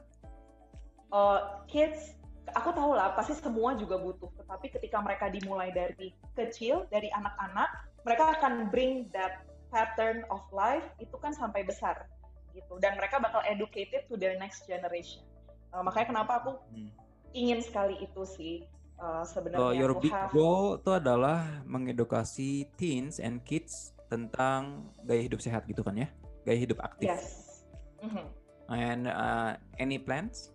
[1.11, 2.15] Uh, kids,
[2.55, 7.69] aku tahu lah pasti semua juga butuh, tetapi ketika mereka dimulai dari kecil, dari anak-anak,
[8.07, 12.11] mereka akan bring that pattern of life itu kan sampai besar
[12.51, 15.23] gitu dan mereka bakal educated to their next generation.
[15.71, 16.91] Uh, makanya kenapa aku hmm.
[17.31, 18.55] ingin sekali itu sih
[19.01, 19.59] uh, sebenarnya.
[19.59, 20.31] So your big have...
[20.31, 26.09] goal itu adalah mengedukasi teens and kids tentang gaya hidup sehat gitu kan ya,
[26.45, 27.09] gaya hidup aktif.
[27.09, 27.65] Yes.
[28.05, 28.27] Mm-hmm.
[28.71, 30.55] And uh, any plans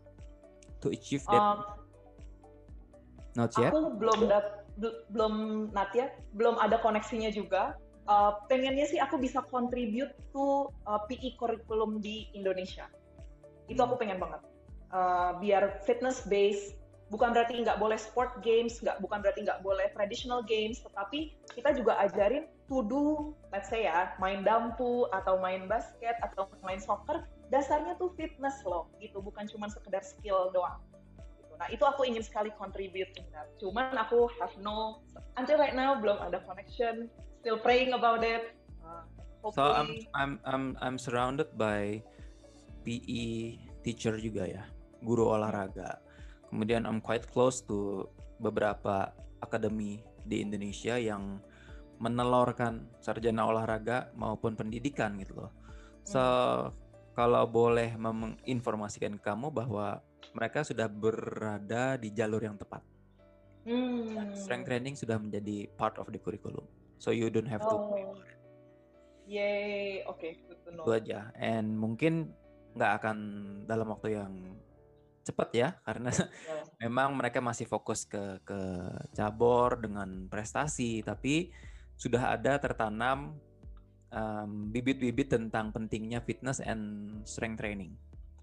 [0.79, 1.41] to achieve that?
[1.41, 1.59] Um,
[3.35, 3.75] not yet.
[3.75, 4.63] Aku belum dat
[5.11, 5.33] belum
[5.71, 7.75] not yet, belum ada koneksinya juga.
[8.05, 12.85] Uh, pengennya sih aku bisa contribute to uh, PE curriculum di Indonesia.
[13.65, 14.45] Itu aku pengen banget.
[14.93, 16.77] Uh, biar fitness based
[17.13, 21.77] bukan berarti nggak boleh sport games, nggak bukan berarti nggak boleh traditional games, tetapi kita
[21.77, 27.21] juga ajarin to do, let's say ya, main dampu atau main basket atau main soccer,
[27.53, 30.81] dasarnya tuh fitness loh, gitu, bukan cuma sekedar skill doang.
[31.37, 31.53] Gitu.
[31.61, 33.53] Nah itu aku ingin sekali contribute that.
[33.61, 35.05] Cuman aku have no,
[35.37, 37.05] until right now belum ada connection,
[37.45, 38.57] still praying about it.
[38.81, 39.05] Uh,
[39.53, 42.01] so I'm I'm I'm I'm surrounded by
[42.81, 44.65] PE teacher juga ya,
[45.05, 46.04] guru olahraga
[46.55, 48.07] Kemudian I'm quite close to
[48.39, 49.11] beberapa
[49.43, 51.43] akademi di Indonesia yang
[51.99, 55.51] menelorkan sarjana olahraga maupun pendidikan gitu loh.
[56.07, 56.71] So hmm.
[57.11, 59.99] kalau boleh menginformasikan kamu bahwa
[60.31, 62.79] mereka sudah berada di jalur yang tepat.
[63.65, 64.29] Hmm.
[64.37, 66.63] strength training sudah menjadi part of the curriculum.
[67.03, 68.15] So you don't have to oh.
[69.25, 70.39] Yay, oke, okay.
[70.71, 71.33] Itu aja.
[71.35, 72.31] And mungkin
[72.77, 73.17] nggak akan
[73.65, 74.31] dalam waktu yang
[75.25, 76.63] cepat ya karena yeah.
[76.85, 78.59] memang mereka masih fokus ke ke
[79.17, 81.49] cabur dengan prestasi tapi
[81.97, 83.33] sudah ada tertanam
[84.71, 87.97] bibit-bibit um, tentang pentingnya fitness and strength training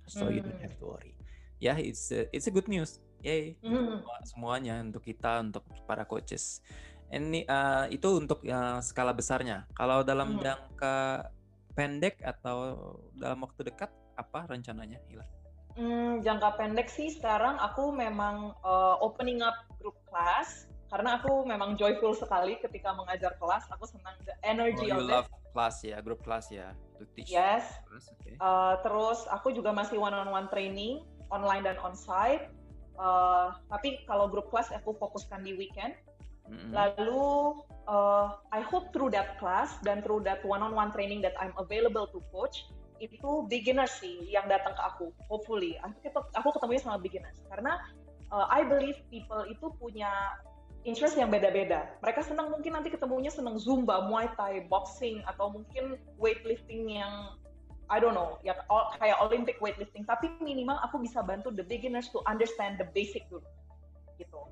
[0.05, 0.37] so mm.
[0.37, 1.17] you don't have to worry
[1.63, 4.03] ya yeah, it's a, it's a good news yay mm.
[4.27, 6.61] semuanya untuk kita untuk para coaches
[7.09, 10.41] ini uh, itu untuk uh, skala besarnya kalau dalam mm.
[10.45, 10.97] jangka
[11.73, 12.77] pendek atau
[13.17, 15.25] dalam waktu dekat apa rencananya Hila?
[15.73, 21.73] Hmm, jangka pendek sih sekarang aku memang uh, opening up group class karena aku memang
[21.81, 23.65] joyful sekali ketika mengajar kelas.
[23.73, 27.33] Aku senang the energy oh, of love class ya, group class ya, to teach.
[27.33, 27.65] Yes.
[28.21, 28.37] Okay.
[28.37, 31.01] Uh, terus aku juga masih one on one training
[31.33, 32.53] online dan onsite.
[33.01, 35.97] Uh, tapi kalau group class aku fokuskan di weekend.
[36.45, 36.77] Mm-hmm.
[36.77, 37.57] Lalu
[37.89, 41.57] uh, I hope through that class dan through that one on one training that I'm
[41.57, 42.69] available to coach,
[43.11, 45.75] itu beginner sih yang datang ke aku hopefully.
[45.83, 47.39] Aku aku ketemu sama beginners.
[47.51, 47.83] Karena
[48.31, 50.11] uh, I believe people itu punya
[50.83, 51.87] interest yang beda-beda.
[52.03, 57.39] Mereka senang mungkin nanti ketemunya senang zumba muay thai boxing atau mungkin weightlifting yang
[57.93, 58.57] I don't know, ya
[58.97, 63.45] kayak Olympic weightlifting, tapi minimal aku bisa bantu the beginners to understand the basic dulu,
[64.17, 64.49] gitu.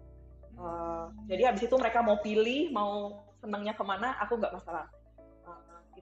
[0.60, 4.92] Uh, jadi habis itu mereka mau pilih, mau senangnya ke mana, aku nggak masalah.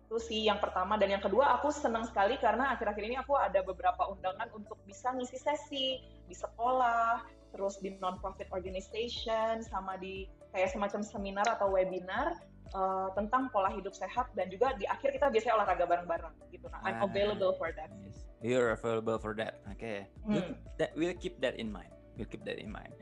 [0.08, 3.60] Itu sih yang pertama dan yang kedua aku senang sekali karena akhir-akhir ini aku ada
[3.60, 7.20] beberapa undangan untuk bisa ngisi sesi di sekolah,
[7.52, 10.24] terus di non-profit organization, sama di
[10.56, 12.40] kayak semacam seminar atau webinar
[12.72, 16.66] uh, tentang pola hidup sehat dan juga di akhir kita biasanya olahraga bareng-bareng gitu.
[16.72, 17.92] Nah, I'm ah, available for that.
[18.40, 19.60] You're available for that.
[19.68, 19.80] Oke.
[19.80, 19.98] Okay.
[20.24, 20.56] Hmm.
[20.80, 21.92] That we'll keep that in mind.
[22.16, 22.96] We'll keep that in mind.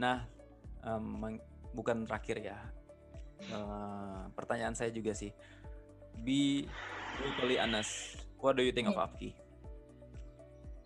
[0.00, 0.24] Nah,
[0.84, 1.38] um,
[1.74, 2.58] bukan terakhir ya.
[3.52, 5.28] Uh, pertanyaan saya juga sih.
[6.24, 6.68] Be
[7.18, 8.22] brutally honest.
[8.40, 9.34] What do you think of Apki?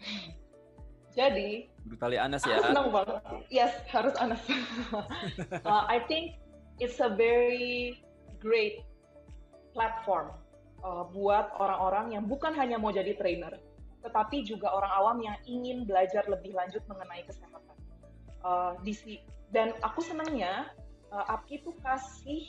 [1.18, 2.62] Jadi brutally honest ya.
[2.62, 3.18] Senang banget.
[3.50, 4.46] Yes, harus honest.
[5.66, 6.38] uh, I think
[6.78, 7.98] it's a very
[8.38, 8.86] great
[9.74, 10.32] platform
[10.86, 13.58] uh, buat orang-orang yang bukan hanya mau jadi trainer,
[14.06, 17.76] tetapi juga orang awam yang ingin belajar lebih lanjut mengenai kesehatan.
[18.40, 19.20] Uh, di
[19.52, 20.72] dan aku senangnya
[21.12, 22.42] uh, APKI itu kasih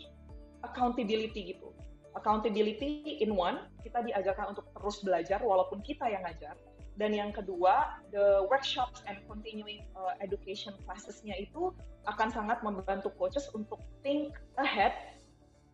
[0.63, 1.75] accountability gitu.
[2.17, 6.55] Accountability in one, kita diajarkan untuk terus belajar walaupun kita yang ngajar.
[6.99, 11.71] Dan yang kedua, the workshops and continuing uh, education classes-nya itu
[12.05, 14.91] akan sangat membantu coaches untuk think ahead.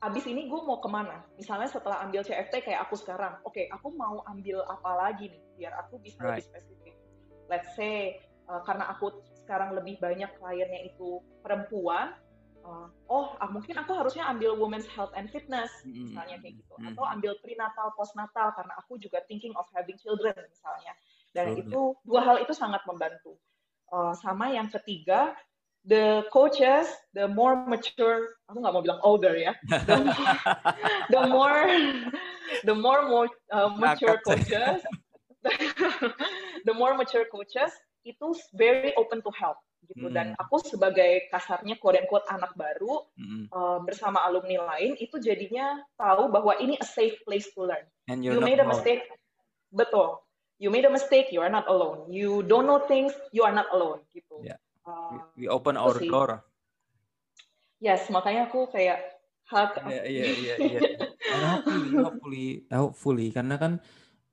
[0.05, 1.25] Abis ini gue mau ke mana?
[1.41, 5.41] Misalnya setelah ambil CFT kayak aku sekarang, oke, okay, aku mau ambil apa lagi nih
[5.57, 6.37] biar aku bisa right.
[6.37, 6.93] lebih spesifik.
[7.49, 9.09] Let's say uh, karena aku
[9.41, 12.13] sekarang lebih banyak kliennya itu perempuan,
[12.67, 16.11] uh, oh ah, mungkin aku harusnya ambil women's health and fitness mm-hmm.
[16.11, 16.91] misalnya kayak gitu, mm-hmm.
[16.93, 20.93] atau ambil prenatal postnatal karena aku juga thinking of having children misalnya.
[21.31, 21.63] Dan mm-hmm.
[21.71, 23.39] itu dua hal itu sangat membantu.
[23.87, 25.31] Uh, sama yang ketiga,
[25.87, 29.55] the coaches, the more mature, aku nggak mau bilang older ya,
[29.87, 30.35] the more,
[31.15, 31.63] the more,
[32.67, 34.83] the more, more uh, mature coaches,
[36.67, 37.71] the more mature coaches
[38.03, 39.55] itu very open to help
[39.87, 40.15] gitu hmm.
[40.15, 43.47] dan aku sebagai kasarnya quote quote anak baru hmm.
[43.51, 47.83] uh, bersama alumni lain itu jadinya tahu bahwa ini a safe place to learn.
[48.11, 49.07] And you made a mistake,
[49.71, 50.19] betul.
[50.57, 52.09] You made a mistake, you are not alone.
[52.09, 54.41] You don't know things, you are not alone gitu.
[54.41, 54.59] Yeah.
[54.87, 56.09] Uh, we, open our sih.
[56.09, 56.41] door.
[57.77, 59.85] Yes, makanya aku kayak hak.
[59.85, 60.55] Iya iya iya.
[60.57, 60.79] iya.
[61.27, 63.73] Hopefully, hopefully, hopefully, karena kan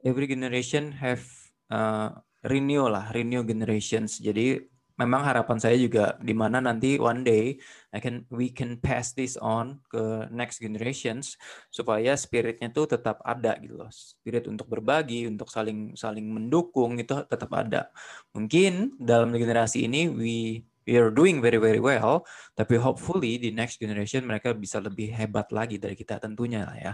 [0.01, 1.27] every generation have
[1.69, 2.15] uh,
[2.47, 4.17] renew lah, renew generations.
[4.17, 4.65] Jadi
[4.95, 7.59] memang harapan saya juga di mana nanti one day
[7.91, 11.35] I can we can pass this on ke next generations
[11.71, 13.91] supaya spiritnya tuh tetap ada gitu loh.
[13.91, 17.91] Spirit untuk berbagi, untuk saling saling mendukung itu tetap ada.
[18.35, 22.23] Mungkin dalam generasi ini we we are doing very very well,
[22.55, 26.93] tapi hopefully di next generation mereka bisa lebih hebat lagi dari kita tentunya lah ya.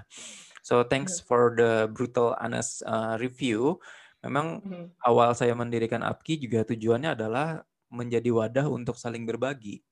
[0.64, 3.80] So thanks for the brutal honest uh, review.
[4.20, 4.86] Memang hmm.
[5.00, 9.82] awal saya mendirikan APKI juga tujuannya adalah menjadi wadah untuk saling berbagi.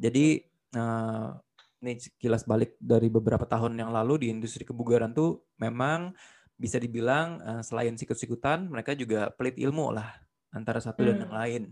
[0.00, 0.40] Jadi
[0.74, 1.36] uh,
[1.80, 6.12] ini kilas balik dari beberapa tahun yang lalu di industri kebugaran tuh memang
[6.60, 10.12] bisa dibilang uh, selain sikut-sikutan mereka juga pelit ilmu lah
[10.52, 11.08] antara satu hmm.
[11.08, 11.62] dan yang lain.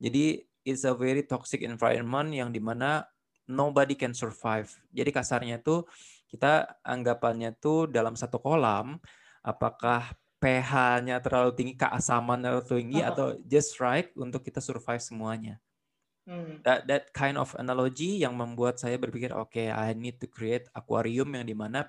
[0.00, 0.24] Jadi
[0.64, 3.04] it's a very toxic environment yang di mana
[3.48, 4.68] nobody can survive.
[4.92, 5.88] Jadi kasarnya tuh
[6.28, 8.98] kita anggapannya tuh dalam satu kolam
[9.44, 10.12] apakah
[10.44, 13.08] pH-nya terlalu tinggi, keasaman terlalu tinggi oh.
[13.08, 15.56] atau just right untuk kita survive semuanya.
[16.28, 16.60] Hmm.
[16.64, 20.68] That that kind of analogy yang membuat saya berpikir oke okay, I need to create
[20.72, 21.84] aquarium yang di mana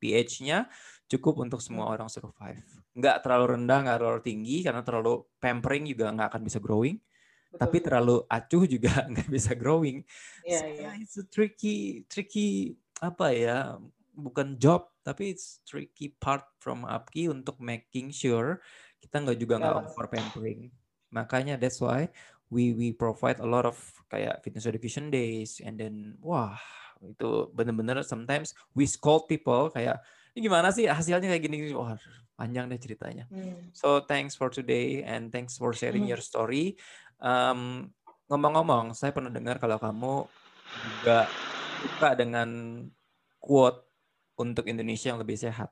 [0.00, 0.68] pH-nya
[1.08, 2.64] cukup untuk semua orang survive.
[2.96, 6.96] Nggak terlalu rendah, nggak terlalu tinggi karena terlalu pampering juga nggak akan bisa growing.
[6.96, 7.60] Betul.
[7.60, 10.00] Tapi terlalu acuh juga nggak bisa growing.
[10.44, 10.92] Yeah, so, yeah.
[11.00, 13.76] It's a tricky tricky apa ya
[14.16, 18.64] bukan job tapi it's tricky part from Apki untuk making sure
[18.98, 19.84] kita nggak juga nggak yeah.
[19.84, 20.72] over pampering
[21.12, 22.08] makanya that's why
[22.48, 23.76] we we provide a lot of
[24.08, 26.56] kayak fitness education days and then wah
[27.04, 30.00] itu bener-bener sometimes we scold people kayak
[30.32, 31.94] ini gimana sih hasilnya kayak gini wah
[32.34, 33.70] panjang deh ceritanya hmm.
[33.70, 36.16] so thanks for today and thanks for sharing hmm.
[36.16, 36.74] your story
[37.22, 37.92] um,
[38.26, 40.26] ngomong-ngomong saya pernah dengar kalau kamu
[40.82, 41.28] juga
[41.84, 42.48] suka dengan
[43.38, 43.93] quote
[44.34, 45.70] untuk Indonesia yang lebih sehat.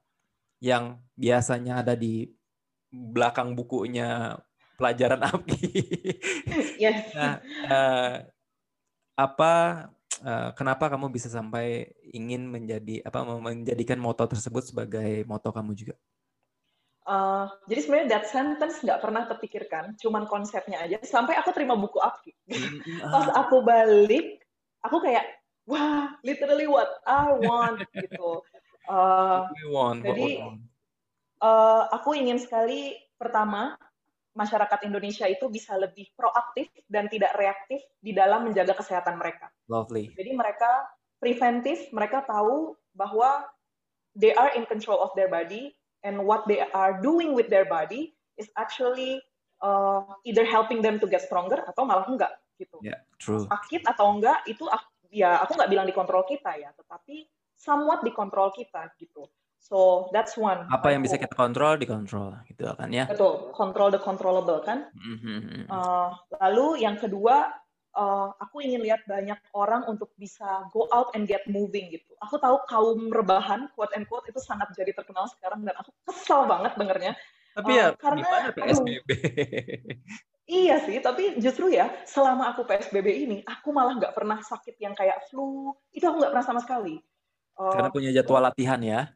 [0.63, 2.31] Yang biasanya ada di
[2.93, 4.37] belakang bukunya
[4.77, 5.71] pelajaran API.
[6.79, 7.15] Yes.
[7.15, 7.39] nah,
[7.71, 8.15] uh,
[9.17, 9.53] apa
[10.25, 15.95] uh, kenapa kamu bisa sampai ingin menjadi apa menjadikan moto tersebut sebagai moto kamu juga?
[17.03, 21.03] Uh, jadi sebenarnya that sentence nggak pernah terpikirkan, cuman konsepnya aja.
[21.03, 22.31] Sampai aku terima buku API.
[23.03, 24.39] Pas aku balik,
[24.87, 25.27] aku kayak
[25.67, 28.47] wah literally what I want gitu.
[28.91, 30.59] Uh, want, jadi
[31.43, 33.75] Uh, aku ingin sekali pertama
[34.39, 39.51] masyarakat Indonesia itu bisa lebih proaktif dan tidak reaktif di dalam menjaga kesehatan mereka.
[39.67, 40.15] Lovely.
[40.15, 40.87] Jadi mereka
[41.19, 43.43] preventif, mereka tahu bahwa
[44.15, 45.75] they are in control of their body
[46.07, 49.19] and what they are doing with their body is actually
[49.67, 52.31] uh, either helping them to get stronger atau malah enggak
[52.63, 52.79] gitu.
[52.87, 53.51] Yeah, true.
[53.51, 54.71] Sakit atau enggak itu
[55.11, 57.27] ya aku nggak bilang dikontrol kita ya, tetapi
[57.63, 59.31] somewhat dikontrol kita gitu.
[59.63, 60.67] So that's one.
[60.75, 63.07] Apa yang bisa kita kontrol dikontrol gitu kan ya?
[63.07, 64.91] Betul, control the controllable kan.
[64.99, 65.71] Mm-hmm.
[65.71, 66.11] Uh,
[66.43, 67.55] lalu yang kedua,
[67.95, 72.11] uh, aku ingin lihat banyak orang untuk bisa go out and get moving gitu.
[72.27, 76.51] Aku tahu kaum rebahan quote and quote itu sangat jadi terkenal sekarang dan aku kesal
[76.51, 77.15] banget dengernya.
[77.55, 79.09] Tapi uh, ya karena PSBB.
[80.43, 84.93] Iya sih, tapi justru ya selama aku PSBB ini, aku malah nggak pernah sakit yang
[84.93, 85.71] kayak flu.
[85.95, 86.99] Itu aku nggak pernah sama sekali.
[87.57, 89.13] Uh, Karena punya jadwal latihan ya.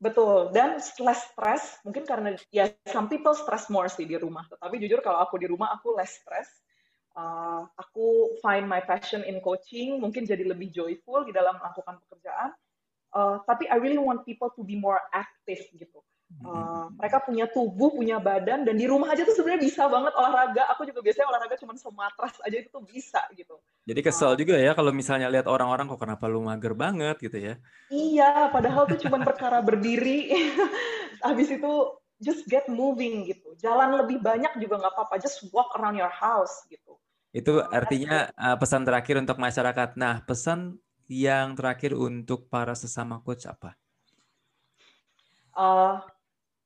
[0.00, 4.48] Betul, dan less stress, mungkin karena ya some people stress more sih di rumah.
[4.48, 6.48] Tapi jujur kalau aku di rumah aku less stress.
[7.12, 12.56] Uh, aku find my passion in coaching, mungkin jadi lebih joyful di dalam melakukan pekerjaan.
[13.12, 16.00] Uh, tapi I really want people to be more active gitu.
[16.40, 20.62] Uh, mereka punya tubuh, punya badan, dan di rumah aja tuh sebenarnya bisa banget olahraga.
[20.72, 23.60] Aku juga biasanya olahraga cuma sematras aja itu tuh bisa gitu.
[23.84, 27.36] Jadi kesel uh, juga ya kalau misalnya lihat orang-orang kok kenapa lu mager banget gitu
[27.36, 27.54] ya?
[27.92, 30.32] Iya, padahal tuh cuma perkara berdiri.
[31.26, 31.72] Habis itu
[32.22, 33.52] just get moving gitu.
[33.60, 35.20] Jalan lebih banyak juga nggak apa-apa.
[35.20, 36.96] Just walk around your house gitu.
[37.36, 39.94] Itu artinya uh, pesan terakhir untuk masyarakat.
[40.00, 43.74] Nah, pesan yang terakhir untuk para sesama coach apa?
[45.50, 45.98] Uh,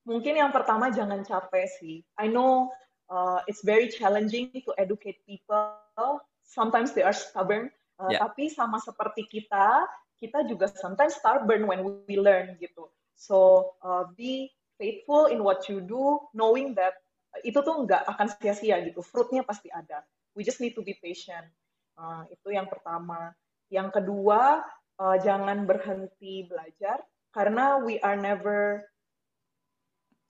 [0.04, 2.04] mungkin yang pertama jangan capek sih.
[2.20, 2.70] I know
[3.08, 6.20] uh, it's very challenging to educate people.
[6.44, 7.72] Sometimes they are stubborn.
[7.96, 8.20] Uh, yeah.
[8.24, 9.88] Tapi sama seperti kita,
[10.20, 12.88] kita juga sometimes stubborn when we learn gitu.
[13.16, 17.00] So uh, be faithful in what you do, knowing that
[17.42, 19.02] itu tuh nggak akan sia-sia gitu.
[19.02, 20.04] Fruitnya pasti ada.
[20.34, 21.46] We just need to be patient.
[21.94, 23.34] Uh, itu yang pertama.
[23.70, 24.62] Yang kedua,
[24.98, 27.02] uh, jangan berhenti belajar
[27.34, 28.86] karena we are never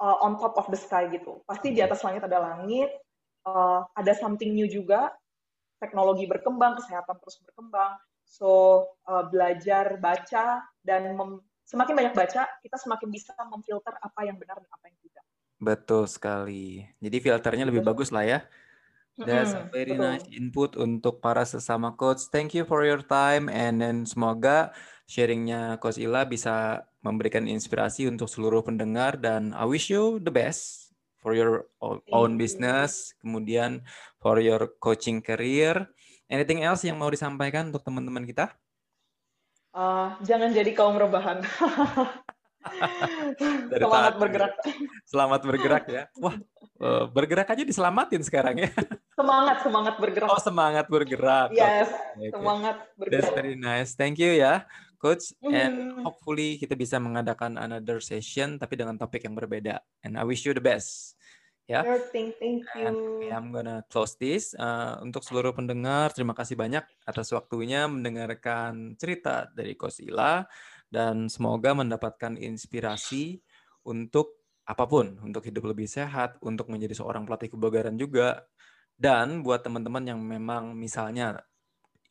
[0.00, 1.42] uh, on top of the sky gitu.
[1.44, 2.90] Pasti di atas langit ada langit,
[3.46, 5.12] uh, ada something new juga.
[5.78, 7.98] Teknologi berkembang, kesehatan terus berkembang.
[8.24, 11.12] So uh, belajar baca dan
[11.68, 15.24] semakin banyak baca, kita semakin bisa memfilter apa yang benar dan apa yang tidak.
[15.60, 16.88] Betul sekali.
[16.98, 18.40] Jadi filternya lebih bagus lah ya.
[19.14, 20.10] That's a very betul.
[20.10, 22.26] nice input untuk para sesama coach.
[22.34, 24.74] Thank you for your time and then semoga
[25.06, 30.90] sharingnya Coach Ila bisa memberikan inspirasi untuk seluruh pendengar dan I wish you the best
[31.20, 31.68] for your
[32.08, 33.84] own business, kemudian
[34.20, 35.84] for your coaching career.
[36.32, 38.48] Anything else yang mau disampaikan untuk teman-teman kita?
[39.76, 41.44] Uh, jangan jadi kaum rebahan.
[43.68, 44.52] Selamat bergerak.
[45.04, 46.02] Selamat bergerak ya.
[46.16, 46.40] Wah,
[46.80, 48.72] eh, bergerak aja diselamatin sekarang ya.
[49.12, 50.28] Semangat, semangat bergerak.
[50.32, 51.52] Oh, semangat bergerak.
[51.52, 52.32] Yes, okay.
[52.32, 53.20] semangat bergerak.
[53.20, 53.92] That's very nice.
[53.92, 54.64] Thank you ya
[55.04, 59.84] coach and hopefully kita bisa mengadakan another session tapi dengan topik yang berbeda.
[60.00, 61.20] And I wish you the best.
[61.68, 61.84] Ya.
[61.84, 62.00] Yeah?
[62.12, 62.88] thank, thank you.
[62.88, 62.96] And
[63.28, 64.56] I'm gonna close this.
[64.56, 70.44] Uh, untuk seluruh pendengar terima kasih banyak atas waktunya mendengarkan cerita dari Coach Ila
[70.88, 73.40] dan semoga mendapatkan inspirasi
[73.84, 78.48] untuk apa pun untuk hidup lebih sehat untuk menjadi seorang pelatih kebugaran juga.
[78.94, 81.42] Dan buat teman-teman yang memang misalnya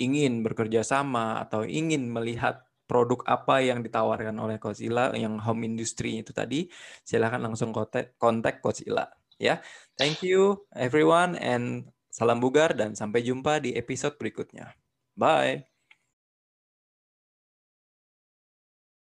[0.01, 5.65] ingin bekerja sama atau ingin melihat produk apa yang ditawarkan oleh Coach Ila yang home
[5.65, 6.67] industry itu tadi,
[7.01, 9.07] silahkan langsung kontak, kontak Coach Ila.
[9.41, 9.59] Ya,
[9.97, 14.77] thank you everyone and salam bugar dan sampai jumpa di episode berikutnya.
[15.17, 15.72] Bye.